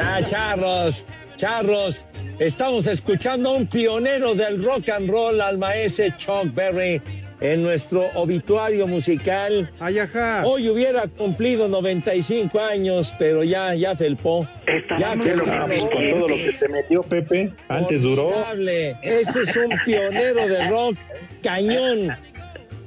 Ah, 0.00 0.20
charros, 0.24 1.04
charros. 1.34 2.02
Estamos 2.38 2.86
escuchando 2.86 3.50
a 3.50 3.52
un 3.54 3.66
pionero 3.66 4.36
del 4.36 4.64
rock 4.64 4.90
and 4.90 5.10
roll, 5.10 5.40
al 5.40 5.58
maestro 5.58 6.06
Chuck 6.16 6.54
Berry, 6.54 7.02
en 7.40 7.62
nuestro 7.62 8.06
obituario 8.14 8.86
musical. 8.86 9.68
Hoy 10.44 10.68
hubiera 10.68 11.06
cumplido 11.06 11.68
95 11.68 12.58
años, 12.60 13.12
pero 13.18 13.44
ya, 13.44 13.74
ya 13.74 13.94
felpó. 13.94 14.46
Ya 14.98 15.16
Qué 15.16 15.36
logramos 15.36 15.80
con 15.84 16.10
todo 16.10 16.28
lo 16.28 16.36
que 16.36 16.52
se 16.52 16.68
metió 16.68 17.02
Pepe. 17.02 17.52
Antes 17.68 18.02
duró. 18.02 18.32
Ese 19.02 19.42
es 19.42 19.56
un 19.56 19.70
pionero 19.84 20.48
de 20.48 20.68
rock 20.68 20.96
cañón. 21.42 22.16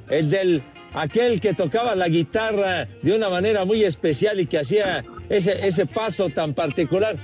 El 0.08 0.30
del 0.30 0.62
aquel 0.92 1.40
que 1.40 1.54
tocaba 1.54 1.94
la 1.94 2.08
guitarra 2.08 2.88
de 3.02 3.14
una 3.14 3.28
manera 3.28 3.64
muy 3.64 3.84
especial 3.84 4.40
y 4.40 4.46
que 4.46 4.58
hacía 4.58 5.04
ese, 5.28 5.66
ese 5.66 5.86
paso 5.86 6.28
tan 6.28 6.54
particular. 6.54 7.16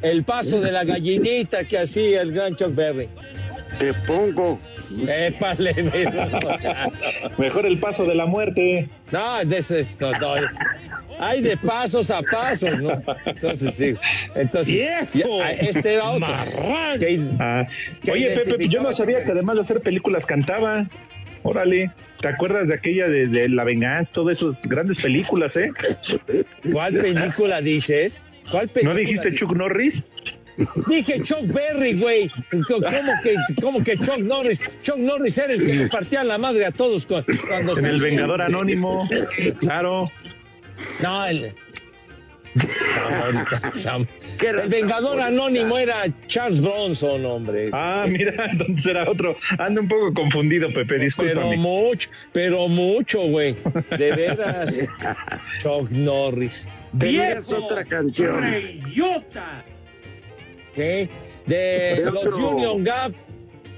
El 0.00 0.24
paso 0.24 0.60
de 0.60 0.72
la 0.72 0.84
gallinita 0.84 1.64
que 1.64 1.78
hacía 1.78 2.22
el 2.22 2.32
gran 2.32 2.56
Chuck 2.56 2.74
Berry. 2.74 3.08
Te 3.78 3.92
pongo. 4.06 4.58
Épale, 5.08 5.74
Mejor 7.38 7.66
el 7.66 7.78
paso 7.78 8.04
de 8.04 8.14
la 8.14 8.26
muerte. 8.26 8.88
No, 9.10 9.44
de 9.44 9.58
ese 9.58 9.80
es- 9.80 9.98
no, 10.00 10.12
no. 10.12 10.34
Hay 11.20 11.42
de 11.42 11.56
pasos 11.56 12.10
a 12.10 12.22
pasos, 12.22 12.78
¿no? 12.80 13.00
Entonces, 13.26 13.76
sí. 13.76 13.94
Entonces, 14.34 14.74
¡Viejo! 15.12 15.38
ya, 15.38 15.50
este 15.52 15.94
era 15.94 16.10
otro. 16.10 16.26
Que- 16.98 17.20
Ah, 17.38 17.66
que 18.02 18.10
Oye, 18.12 18.30
Pepe, 18.30 18.68
yo 18.68 18.82
no 18.82 18.92
sabía 18.92 19.24
que 19.24 19.30
además 19.30 19.56
de 19.56 19.60
hacer 19.62 19.80
películas 19.80 20.26
cantaba. 20.26 20.88
Órale, 21.44 21.90
¿te 22.20 22.28
acuerdas 22.28 22.68
de 22.68 22.74
aquella 22.74 23.06
de, 23.06 23.26
de 23.28 23.48
La 23.50 23.64
Venganza? 23.64 24.12
Todas 24.12 24.38
esas 24.40 24.62
grandes 24.62 25.00
películas, 25.00 25.56
¿eh? 25.56 25.70
¿Cuál 26.72 26.94
película 26.94 27.60
dices? 27.60 28.22
¿Cuál 28.50 28.68
película 28.68 28.94
¿No 28.94 28.98
dijiste 28.98 29.30
dices? 29.30 29.40
Chuck 29.40 29.54
Norris? 29.54 30.04
Dije 30.88 31.20
Chuck 31.22 31.46
Berry, 31.52 31.94
güey. 31.98 32.30
¿Cómo 32.68 33.12
que, 33.22 33.34
¿Cómo 33.60 33.82
que 33.82 33.96
Chuck 33.98 34.18
Norris? 34.18 34.60
Chuck 34.82 34.98
Norris 34.98 35.36
era 35.38 35.52
el 35.54 35.66
que 35.66 35.72
le 35.74 35.88
partía 35.88 36.22
la 36.24 36.38
madre 36.38 36.66
a 36.66 36.70
todos 36.70 37.06
cu- 37.06 37.24
cuando... 37.48 37.76
En 37.78 37.86
El 37.86 38.00
Vengador 38.00 38.40
Anónimo, 38.42 39.08
claro. 39.58 40.10
No, 41.02 41.26
el... 41.26 41.52
El 44.40 44.68
Vengador 44.68 45.20
Anónimo 45.20 45.76
era 45.76 46.04
Charles 46.28 46.60
Bronson, 46.60 47.24
hombre. 47.26 47.70
Ah, 47.72 48.06
mira, 48.08 48.46
entonces 48.52 48.86
era 48.86 49.10
otro. 49.10 49.36
Ando 49.58 49.80
un 49.80 49.88
poco 49.88 50.14
confundido, 50.14 50.68
Pepe, 50.68 50.84
Pero 50.86 51.02
discúlpame. 51.04 51.56
mucho, 51.56 52.08
pero 52.32 52.68
mucho, 52.68 53.22
güey. 53.22 53.56
De 53.98 54.12
veras. 54.12 54.86
Chuck 55.58 55.90
Norris. 55.90 56.68
Tenías 56.96 57.52
otra 57.52 57.84
canción. 57.84 58.40
De 60.74 62.02
los 62.04 62.16
otro. 62.16 62.48
Union 62.48 62.84
Gap, 62.84 63.12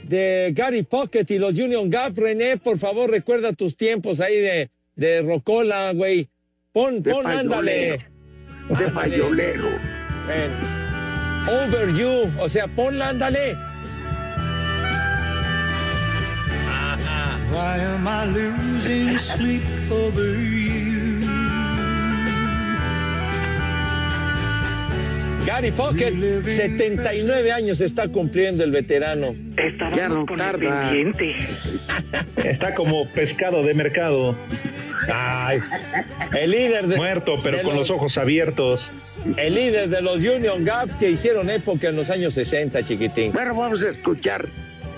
de 0.04 0.52
Gary 0.54 0.82
Pocket 0.82 1.26
y 1.28 1.38
los 1.38 1.54
Union 1.54 1.90
Gap. 1.90 2.16
René, 2.16 2.56
por 2.56 2.78
favor, 2.78 3.10
recuerda 3.10 3.52
tus 3.52 3.76
tiempos 3.76 4.20
ahí 4.20 4.36
de, 4.36 4.70
de 4.94 5.22
Rocola, 5.22 5.92
güey. 5.92 6.28
Pon, 6.72 7.02
De 7.02 7.10
pon, 7.10 7.26
ándale. 7.26 8.06
De 8.78 8.88
payolero. 8.92 9.68
Over 11.48 11.94
you, 11.94 12.30
o 12.40 12.48
sea, 12.48 12.66
ponla, 12.66 13.10
ándale. 13.10 13.56
Why 17.52 17.78
am 17.78 18.06
I 18.06 18.26
losing 18.26 19.18
sleep 19.18 19.62
over 19.90 20.36
you? 20.36 20.75
Gary 25.46 25.70
Pocket, 25.70 26.42
79 26.42 27.52
años 27.52 27.80
está 27.80 28.08
cumpliendo 28.08 28.64
el 28.64 28.72
veterano. 28.72 29.32
Ya 29.94 30.08
no 30.08 30.26
tarda. 30.26 30.92
Está 32.36 32.74
como 32.74 33.08
pescado 33.10 33.62
de 33.62 33.72
mercado. 33.72 34.34
Ay, 35.08 35.60
el 36.36 36.50
líder 36.50 36.88
de, 36.88 36.96
Muerto, 36.96 37.38
pero 37.44 37.58
de 37.58 37.62
con 37.62 37.76
los 37.76 37.90
ojos 37.90 38.18
abiertos. 38.18 38.90
El 39.36 39.54
líder 39.54 39.88
de 39.88 40.02
los 40.02 40.16
Union 40.16 40.64
Gap 40.64 40.98
que 40.98 41.10
hicieron 41.10 41.48
época 41.48 41.88
en 41.88 41.96
los 41.96 42.10
años 42.10 42.34
60, 42.34 42.84
chiquitín. 42.84 43.32
Bueno, 43.32 43.54
vamos 43.54 43.84
a 43.84 43.90
escuchar 43.90 44.46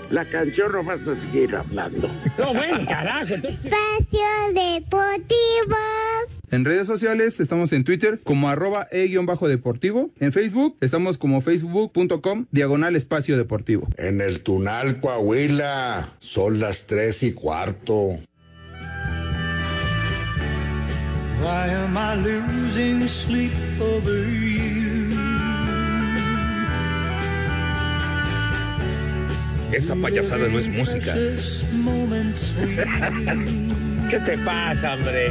la 0.09 0.25
canción, 0.25 0.71
no 0.71 0.83
vas 0.83 1.07
a 1.07 1.15
seguir 1.15 1.55
hablando. 1.55 2.09
No, 2.39 2.53
bueno, 2.55 2.85
carajo. 2.87 3.35
Entonces, 3.35 3.59
Espacio 3.63 4.25
Deportivo. 4.53 5.77
En 6.51 6.65
redes 6.65 6.87
sociales 6.87 7.39
estamos 7.39 7.71
en 7.73 7.83
Twitter 7.83 8.21
como 8.23 8.49
arroba 8.49 8.87
e-deportivo. 8.91 10.09
En 10.19 10.33
Facebook 10.33 10.77
estamos 10.81 11.19
como 11.19 11.41
facebook.com 11.41 12.47
diagonal 12.49 12.95
espacio 12.95 13.37
deportivo. 13.37 13.87
En 13.97 14.19
el 14.19 14.41
Tunal, 14.41 14.99
Coahuila, 14.99 16.09
son 16.17 16.59
las 16.59 16.87
tres 16.87 17.21
y 17.21 17.33
cuarto. 17.33 18.17
Why 21.41 21.71
am 21.71 21.95
I 21.95 22.15
losing 22.21 23.07
sleep 23.07 23.53
over 23.79 24.27
you? 24.27 25.07
Esa 29.71 29.95
payasada 29.95 30.47
no 30.47 30.57
es 30.57 30.67
música. 30.67 31.13
¿Qué 34.09 34.19
te 34.19 34.39
pasa, 34.39 34.95
hombre? 34.95 35.29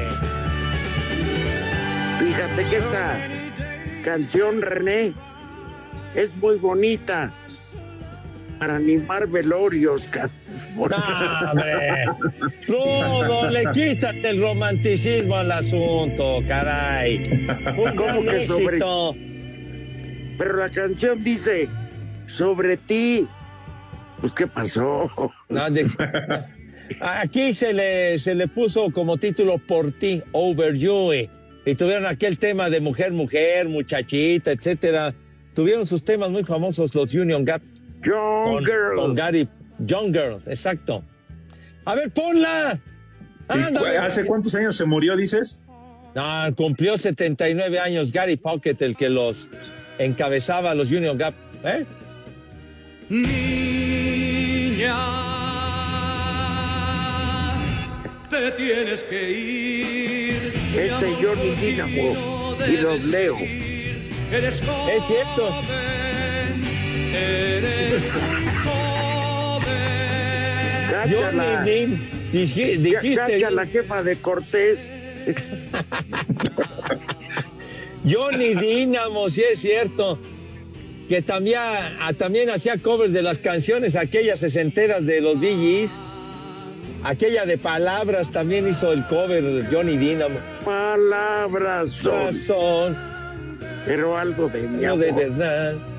Fíjate 2.19 2.65
que 2.69 2.77
esta 2.77 3.19
canción, 4.05 4.63
René, 4.63 5.13
es 6.15 6.35
muy 6.37 6.57
bonita 6.57 7.33
para 8.59 8.77
animar 8.77 9.29
velorios. 9.29 10.09
hombre. 10.77 10.97
Rudo, 12.67 13.51
le 13.51 13.65
quítate 13.73 14.31
el 14.31 14.41
romanticismo 14.41 15.37
al 15.37 15.53
asunto, 15.53 16.41
caray. 16.49 17.47
Un 17.77 17.97
¿Cómo 17.97 18.23
que 18.25 18.47
sobre-. 18.47 18.79
Pero 20.39 20.57
la 20.57 20.69
canción 20.71 21.23
dice, 21.23 21.69
sobre 22.27 22.77
ti. 22.77 23.27
Pues, 24.21 24.33
¿qué 24.33 24.47
pasó? 24.47 25.11
No, 25.49 25.71
de- 25.71 25.87
Aquí 27.01 27.55
se 27.55 27.73
le, 27.73 28.19
se 28.19 28.35
le 28.35 28.49
puso 28.49 28.91
como 28.91 29.17
título 29.19 29.59
Por 29.59 29.93
ti, 29.93 30.23
Over 30.33 30.75
You. 30.75 31.29
Y 31.69 31.75
tuvieron 31.75 32.07
aquel 32.07 32.39
tema 32.39 32.71
de 32.71 32.81
mujer, 32.81 33.13
mujer, 33.13 33.69
muchachita, 33.69 34.53
etcétera. 34.53 35.15
Tuvieron 35.55 35.87
sus 35.87 36.03
temas 36.03 36.31
muy 36.31 36.43
famosos, 36.45 36.95
los 36.95 37.13
Union 37.13 37.45
Gap. 37.45 37.61
Young 38.03 38.55
con, 38.55 38.65
Girl. 38.65 38.97
Con 38.97 39.15
Gary. 39.15 39.47
Young 39.81 40.13
Girl, 40.15 40.39
exacto. 40.47 41.05
A 41.85 41.95
ver, 41.95 42.07
ponla. 42.15 42.79
¿Y 43.51 43.53
Ándale. 43.53 43.97
cu- 43.99 44.03
¿Hace 44.03 44.25
cuántos 44.25 44.55
años 44.55 44.77
se 44.77 44.87
murió, 44.87 45.15
dices? 45.17 45.61
No, 46.15 46.55
cumplió 46.57 46.97
79 46.97 47.79
años 47.79 48.13
Gary 48.13 48.37
Pocket, 48.37 48.77
el 48.81 48.97
que 48.97 49.11
los 49.11 49.47
encabezaba, 49.99 50.75
los 50.75 50.91
Union 50.91 51.19
Gap. 51.19 51.35
¿eh? 51.65 51.85
Niña, 54.09 54.95
te 58.31 58.51
tienes 58.53 59.03
que 59.05 59.31
ir. 59.31 60.53
Este 60.77 61.15
Johnny 61.21 61.55
Dynamo 61.61 62.57
y 62.69 62.77
los 62.77 63.05
leo. 63.07 63.37
Eres 64.31 64.63
Es 64.93 65.05
cierto. 65.07 65.51
joven, 65.51 66.65
eres 67.15 68.03
joven. 68.65 69.65
Ya- 71.11 71.63
dijiste 72.33 73.15
Cacha 73.15 73.51
la 73.51 73.67
jefa 73.67 74.03
de 74.03 74.17
Cortés. 74.17 74.91
Johnny 78.09 78.55
Dínamo, 78.55 79.29
sí 79.31 79.43
es 79.51 79.61
cierto. 79.61 80.19
Que 81.09 81.23
también, 81.23 81.59
ah, 81.59 82.13
también 82.17 82.51
hacía 82.51 82.77
covers 82.77 83.13
de 83.15 83.23
las 83.23 83.39
canciones, 83.39 83.97
aquellas 83.97 84.41
sesenteras 84.41 85.07
de 85.07 85.21
los 85.23 85.41
DJs. 85.41 85.93
Aquella 87.09 87.47
de 87.47 87.57
palabras 87.57 88.31
también 88.31 88.69
hizo 88.69 88.93
el 88.93 89.03
cover 89.07 89.65
Johnny 89.73 89.97
Dínamo. 89.97 90.39
Palabras 90.63 91.89
son, 91.91 92.95
pero 93.87 94.15
algo 94.19 94.51
de 94.51 94.61
mi 94.69 94.83
no 94.85 94.93
amor. 94.93 95.07
de 95.07 95.13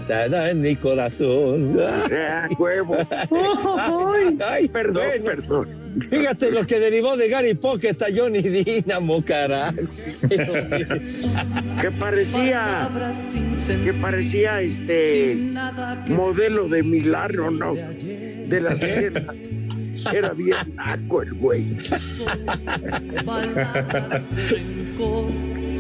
verdad, 0.08 0.50
en 0.52 0.60
mi 0.60 0.76
corazón. 0.76 1.80
Ah, 2.12 2.48
huevo. 2.60 2.96
Ay, 4.48 4.68
Perdón, 4.68 5.04
bueno. 5.24 5.26
perdón. 5.26 5.68
Fíjate 6.12 6.52
lo 6.52 6.68
que 6.68 6.80
derivó 6.80 7.18
de 7.18 7.28
Gary 7.28 7.56
Pocket 7.56 7.96
a 8.04 8.08
Johnny 8.16 8.42
Dínamo, 8.44 9.26
carajo. 9.26 9.78
Que 11.82 11.90
parecía, 12.00 12.88
que 13.84 13.94
parecía 13.94 14.62
este 14.62 15.36
modelo 16.08 16.68
de 16.68 16.84
Milano, 16.84 17.50
¿no? 17.50 17.74
De 17.74 18.62
las 18.62 18.76
piernas. 18.76 19.36
Era 20.14 20.34
bien 20.34 20.56
naco 20.76 21.22
el 21.22 21.34
güey. 21.34 21.78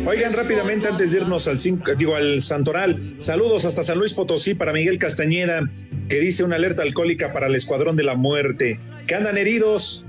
Oigan, 0.05 0.34
rápidamente 0.34 0.88
antes 0.88 1.11
de 1.11 1.17
irnos 1.20 1.47
al 1.47 1.59
cinco- 1.59 1.93
digo 1.95 2.15
al 2.15 2.41
Santoral, 2.41 3.15
saludos 3.20 3.65
hasta 3.65 3.84
San 3.84 3.97
Luis 3.99 4.13
Potosí 4.13 4.53
para 4.53 4.72
Miguel 4.74 4.97
Castañeda, 4.97 5.70
que 6.07 6.20
dice 6.20 6.43
una 6.43 6.55
alerta 6.55 6.82
alcohólica 6.84 7.34
para 7.34 7.47
el 7.47 7.55
Escuadrón 7.55 7.95
de 7.95 8.03
la 8.03 8.15
Muerte, 8.15 8.80
que 9.07 9.15
andan 9.15 9.38
heridos 9.38 10.05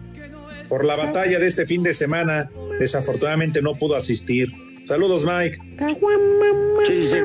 por 0.69 0.85
la 0.85 0.97
batalla 0.97 1.39
de 1.39 1.47
este 1.47 1.67
fin 1.67 1.83
de 1.83 1.93
semana. 1.95 2.51
Desafortunadamente 2.79 3.61
no 3.61 3.75
pudo 3.77 3.97
asistir. 3.97 4.49
Saludos, 4.87 5.27
Mike. 5.27 5.59
Sí, 6.87 7.03
sí. 7.09 7.17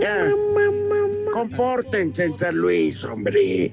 Ya. 0.00 0.28
Compórtense 1.32 2.24
en 2.24 2.38
San 2.38 2.54
Luis, 2.56 3.04
hombre. 3.04 3.72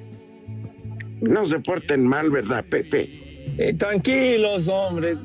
No 1.22 1.46
se 1.46 1.60
porten 1.60 2.06
mal, 2.06 2.32
¿verdad, 2.32 2.66
Pepe? 2.70 3.10
Eh, 3.58 3.74
tranquilos, 3.74 4.68
hombre. 4.68 5.16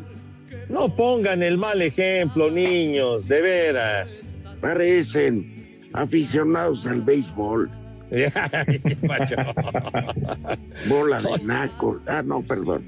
No 0.68 0.94
pongan 0.94 1.42
el 1.42 1.58
mal 1.58 1.82
ejemplo, 1.82 2.50
niños, 2.50 3.28
de 3.28 3.40
veras. 3.40 4.24
Parecen 4.60 5.80
aficionados 5.92 6.86
al 6.86 7.02
béisbol. 7.02 7.70
Bola 10.88 11.18
de 11.18 11.44
nacos. 11.44 12.00
Ah, 12.06 12.22
no, 12.22 12.42
perdón. 12.42 12.84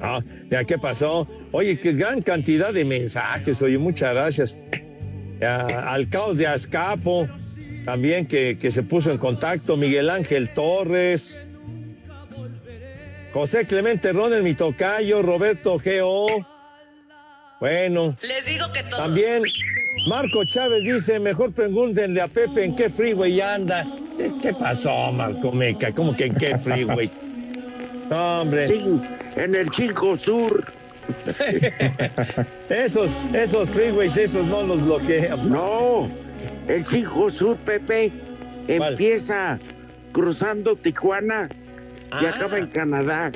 Ah, 0.00 0.20
ya, 0.50 0.64
¿qué 0.64 0.78
pasó? 0.78 1.28
Oye, 1.52 1.78
qué 1.78 1.92
gran 1.92 2.22
cantidad 2.22 2.72
de 2.72 2.84
mensajes, 2.84 3.60
oye, 3.62 3.78
muchas 3.78 4.14
gracias. 4.14 4.58
Ya, 5.40 5.92
al 5.92 6.08
caos 6.08 6.36
de 6.36 6.46
Azcapo, 6.46 7.28
también 7.84 8.26
que, 8.26 8.56
que 8.58 8.70
se 8.70 8.82
puso 8.82 9.10
en 9.10 9.18
contacto, 9.18 9.76
Miguel 9.76 10.10
Ángel 10.10 10.52
Torres, 10.54 11.43
José 13.34 13.66
Clemente 13.66 14.12
Ronel, 14.12 14.44
mi 14.44 14.54
tocayo, 14.54 15.20
Roberto 15.20 15.76
G.O. 15.76 16.46
Bueno, 17.58 18.14
Les 18.22 18.46
digo 18.46 18.66
que 18.72 18.82
todos. 18.84 18.96
también 18.98 19.42
Marco 20.08 20.44
Chávez 20.44 20.82
dice, 20.84 21.18
mejor 21.18 21.52
pregúntenle 21.52 22.20
a 22.20 22.28
Pepe 22.28 22.64
en 22.64 22.76
qué 22.76 22.88
freeway 22.88 23.40
anda. 23.40 23.84
¿Qué 24.40 24.54
pasó, 24.54 25.10
Marco 25.10 25.50
Meca? 25.50 25.92
¿Cómo 25.92 26.14
que 26.14 26.26
en 26.26 26.34
qué 26.36 26.56
freeway? 26.58 27.10
No, 28.08 28.42
hombre. 28.42 28.68
Sí, 28.68 28.80
en 29.34 29.54
el 29.56 29.68
5 29.74 30.16
Sur. 30.18 30.72
Esos, 32.70 33.10
esos 33.34 33.68
freeways, 33.68 34.16
esos 34.16 34.46
no 34.46 34.62
los 34.62 34.82
bloquean. 34.82 35.50
No, 35.50 36.08
el 36.68 36.86
5 36.86 37.30
Sur, 37.30 37.56
Pepe, 37.58 38.12
¿Cuál? 38.78 38.92
empieza 38.92 39.58
cruzando 40.12 40.76
Tijuana 40.76 41.48
y 42.20 42.26
Ah. 42.26 42.30
acaba 42.34 42.58
en 42.58 42.66
Canadá. 42.68 43.30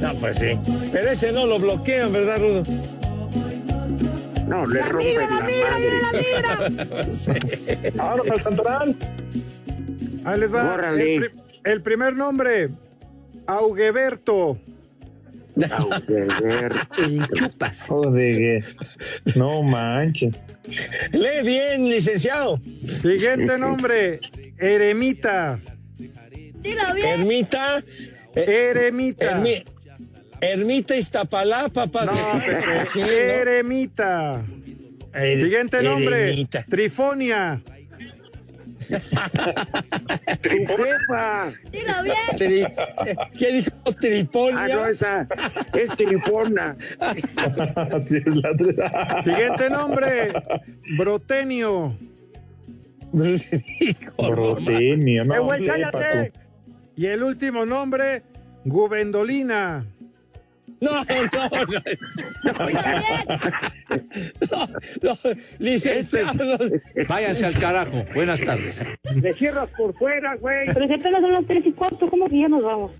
No, 0.00 0.14
pues 0.16 0.38
sí. 0.38 0.58
Pero 0.92 1.10
ese 1.10 1.32
no 1.32 1.46
lo 1.46 1.58
bloquean, 1.58 2.12
¿verdad, 2.12 2.38
Rudo? 2.38 2.62
No, 4.46 4.64
le 4.66 4.80
rompen 4.82 5.16
la, 5.16 5.28
madre. 5.30 5.50
Vámonos 7.94 8.30
al 8.30 8.40
Santoral. 8.40 8.96
Ahí 10.24 10.40
les 10.40 10.54
va. 10.54 10.74
Órale. 10.74 11.14
El, 11.16 11.20
pri- 11.30 11.40
el 11.64 11.82
primer 11.82 12.14
nombre, 12.14 12.68
Augueberto. 13.46 14.58
Auguer. 15.70 16.74
El 16.98 17.26
chupas. 17.28 17.86
Joder, 17.88 18.62
no 19.34 19.62
manches. 19.62 20.44
Lee 21.12 21.42
bien, 21.42 21.86
licenciado. 21.88 22.60
Siguiente 23.02 23.56
nombre, 23.58 24.20
Eremita. 24.58 25.58
Dilo 26.66 26.94
bien. 26.94 27.20
Ermita. 27.20 27.82
Eremita. 28.34 29.38
Ermi- 29.40 29.64
Ermita 30.40 30.94
Iztapalapa, 30.96 31.86
padre. 31.86 32.14
No, 32.16 32.40
Sí, 32.92 33.00
¿no? 33.00 33.06
Eremita. 33.06 34.42
Er- 35.12 35.42
Siguiente 35.42 35.82
nombre, 35.82 36.22
Eremita. 36.24 36.64
Trifonia. 36.68 37.62
Jefa. 40.42 41.52
Dilo 41.72 42.02
bien. 42.04 42.16
Tri- 42.36 42.74
eh, 43.06 43.16
¿Qué 43.38 43.52
dijo 43.52 43.70
Triponia? 44.00 44.60
Ah, 44.64 44.68
no, 44.68 44.86
esa 44.86 45.26
es 45.74 45.90
Tripona. 45.96 46.76
Sí, 48.06 48.16
es 48.18 48.26
la- 48.36 49.22
Siguiente 49.24 49.70
nombre, 49.70 50.32
Brotenio. 50.98 51.96
Brotenio, 54.18 55.24
no, 55.24 55.54
Eh, 55.54 55.66
cállate. 55.66 56.30
tú. 56.32 56.40
Y 56.96 57.06
el 57.06 57.22
último 57.22 57.66
nombre, 57.66 58.22
Gubendolina. 58.64 59.84
No, 60.80 61.04
no, 61.04 61.22
no. 61.32 61.50
No, 64.50 64.68
no, 65.02 65.18
licenciado. 65.58 66.58
Váyanse 67.08 67.46
al 67.46 67.58
carajo. 67.58 68.04
Buenas 68.14 68.40
tardes. 68.40 68.80
Le 69.14 69.32
cierras 69.34 69.68
por 69.70 69.94
fuera, 69.96 70.36
güey. 70.36 70.66
Pero 70.72 70.86
si 70.86 70.94
apenas 70.94 71.20
son 71.22 71.32
las 71.32 71.46
tres 71.46 71.64
y 71.66 71.72
cuarto, 71.72 72.08
¿cómo 72.10 72.28
que 72.28 72.40
ya 72.40 72.48
nos 72.48 72.62
vamos? 72.62 72.92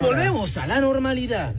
Volvemos 0.00 0.56
a 0.58 0.66
la 0.66 0.80
normalidad. 0.80 1.54